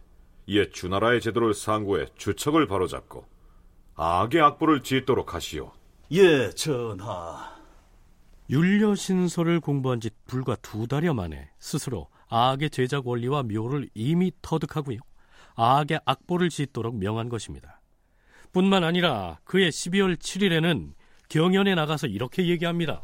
옛 0.48 0.74
주나라의 0.74 1.22
제도를 1.22 1.54
상고해 1.54 2.08
주척을 2.16 2.66
바로잡고 2.66 3.28
악의 3.98 4.42
악보를 4.42 4.82
짓도록 4.82 5.36
하시오. 5.36 5.74
예, 6.14 6.50
전하. 6.56 7.57
율려신서를 8.50 9.60
공부한 9.60 10.00
지 10.00 10.10
불과 10.26 10.56
두 10.56 10.88
달여 10.88 11.14
만에 11.14 11.50
스스로 11.60 12.08
악의 12.30 12.70
제작 12.70 13.08
원리와 13.08 13.43
묘를 13.43 13.89
이미 13.93 14.32
터득하고요. 14.41 15.00
악의 15.56 16.02
악보를 16.06 16.50
짓도록 16.50 16.98
명한 16.98 17.30
것입니다. 17.30 17.82
뿐만 18.54 18.84
아니라 18.84 19.39
그의 19.43 19.72
12월 19.72 20.16
7일에는 20.16 20.93
경연에 21.30 21.76
나가서 21.76 22.08
이렇게 22.08 22.48
얘기합니다. 22.48 23.04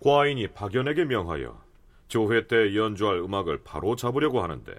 과인이 0.00 0.48
박연에게 0.48 1.04
명하여 1.04 1.62
조회 2.08 2.46
때 2.46 2.74
연주할 2.76 3.18
음악을 3.18 3.62
바로 3.64 3.96
잡으려고 3.96 4.42
하는데 4.42 4.74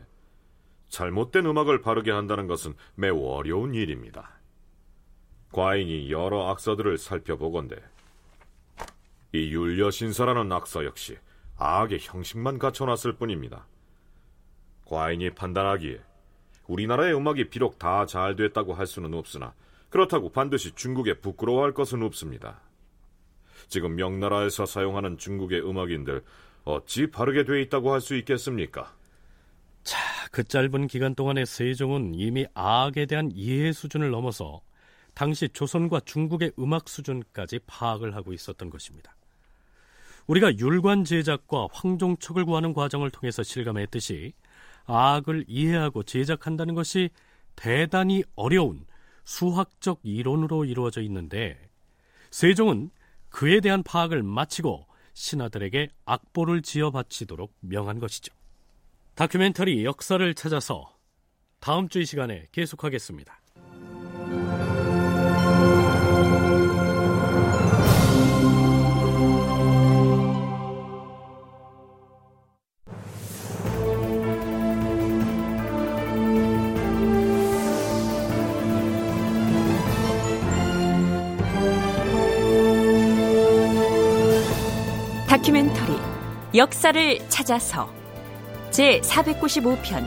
잘못된 0.90 1.46
음악을 1.48 1.82
바르게 1.82 2.12
한다는 2.12 2.46
것은 2.46 2.76
매우 2.94 3.26
어려운 3.26 3.74
일입니다. 3.74 4.40
과인이 5.52 6.12
여러 6.12 6.50
악서들을 6.50 6.98
살펴보건대 7.00 7.78
이 9.34 9.52
율려신서라는 9.52 10.52
악서 10.52 10.86
역시 10.86 11.18
악의 11.58 12.00
형식만 12.02 12.60
갖춰놨을 12.60 13.14
뿐입니다. 13.18 13.66
과인이 14.86 15.32
판단하기에 15.32 16.00
우리나라의 16.68 17.16
음악이 17.16 17.50
비록 17.50 17.80
다 17.80 18.06
잘 18.06 18.36
됐다고 18.36 18.74
할 18.74 18.86
수는 18.86 19.14
없으나 19.14 19.54
그렇다고 19.90 20.32
반드시 20.32 20.74
중국에 20.76 21.16
부끄러워할 21.16 21.74
것은 21.74 22.04
없습니다. 22.04 22.62
지금 23.70 23.96
명나라에서 23.96 24.66
사용하는 24.66 25.18
중국의 25.18 25.68
음악인들 25.68 26.24
어찌 26.66 27.08
바르게 27.10 27.44
돼 27.44 27.62
있다고 27.62 27.92
할 27.92 28.02
수 28.02 28.16
있겠습니까? 28.16 28.96
자, 29.84 30.00
그 30.32 30.44
짧은 30.44 30.88
기간 30.88 31.14
동안에 31.16 31.46
세종은 31.46 32.14
이미 32.16 32.46
악에 32.54 33.06
대한 33.06 33.32
이해 33.34 33.72
수준을 33.74 34.12
넘어서 34.12 34.62
당시 35.14 35.50
조선과 35.50 36.02
중국의 36.02 36.54
음악 36.60 36.88
수준까지 36.88 37.60
파악을 37.68 38.16
하고 38.16 38.32
있었던 38.34 38.70
것입니다. 38.70 39.16
우리가 40.28 40.58
율관 40.58 41.04
제작과 41.04 41.68
황종척을 41.72 42.46
구하는 42.46 42.74
과정을 42.74 43.12
통해서 43.12 43.44
실감했듯이 43.44 44.34
악을 44.86 45.46
이해하고 45.48 46.04
제작한다는 46.04 46.76
것이 46.76 47.10
대단히 47.56 48.24
어려운 48.36 48.86
수학적 49.26 50.00
이론으로 50.04 50.66
이루어져 50.66 51.02
있는데 51.02 51.70
세종은 52.32 52.90
그에 53.30 53.60
대한 53.60 53.84
파악을 53.84 54.24
마치고 54.24 54.88
신하들에게 55.14 55.90
악보를 56.06 56.62
지어 56.62 56.92
바치도록 56.92 57.54
명한 57.62 58.00
것이죠. 58.00 58.34
다큐멘터리 59.16 59.86
역사를 59.86 60.34
찾아서 60.34 60.94
다음 61.60 61.88
주 61.88 62.00
이 62.00 62.06
시간에 62.06 62.48
계속하겠습니다. 62.52 63.43
역사를 86.56 87.20
찾아서 87.30 87.90
제 88.70 89.02
495편 89.02 90.06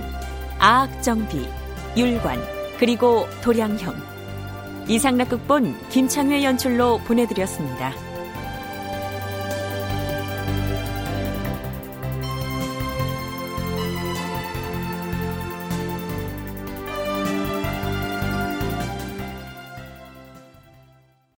아악정비 0.59 1.49
율관 1.97 2.41
그리고 2.79 3.27
도량형 3.43 3.95
이상락 4.89 5.31
극본 5.31 5.89
김창회 5.89 6.45
연출로 6.45 6.99
보내드렸습니다. 6.99 8.06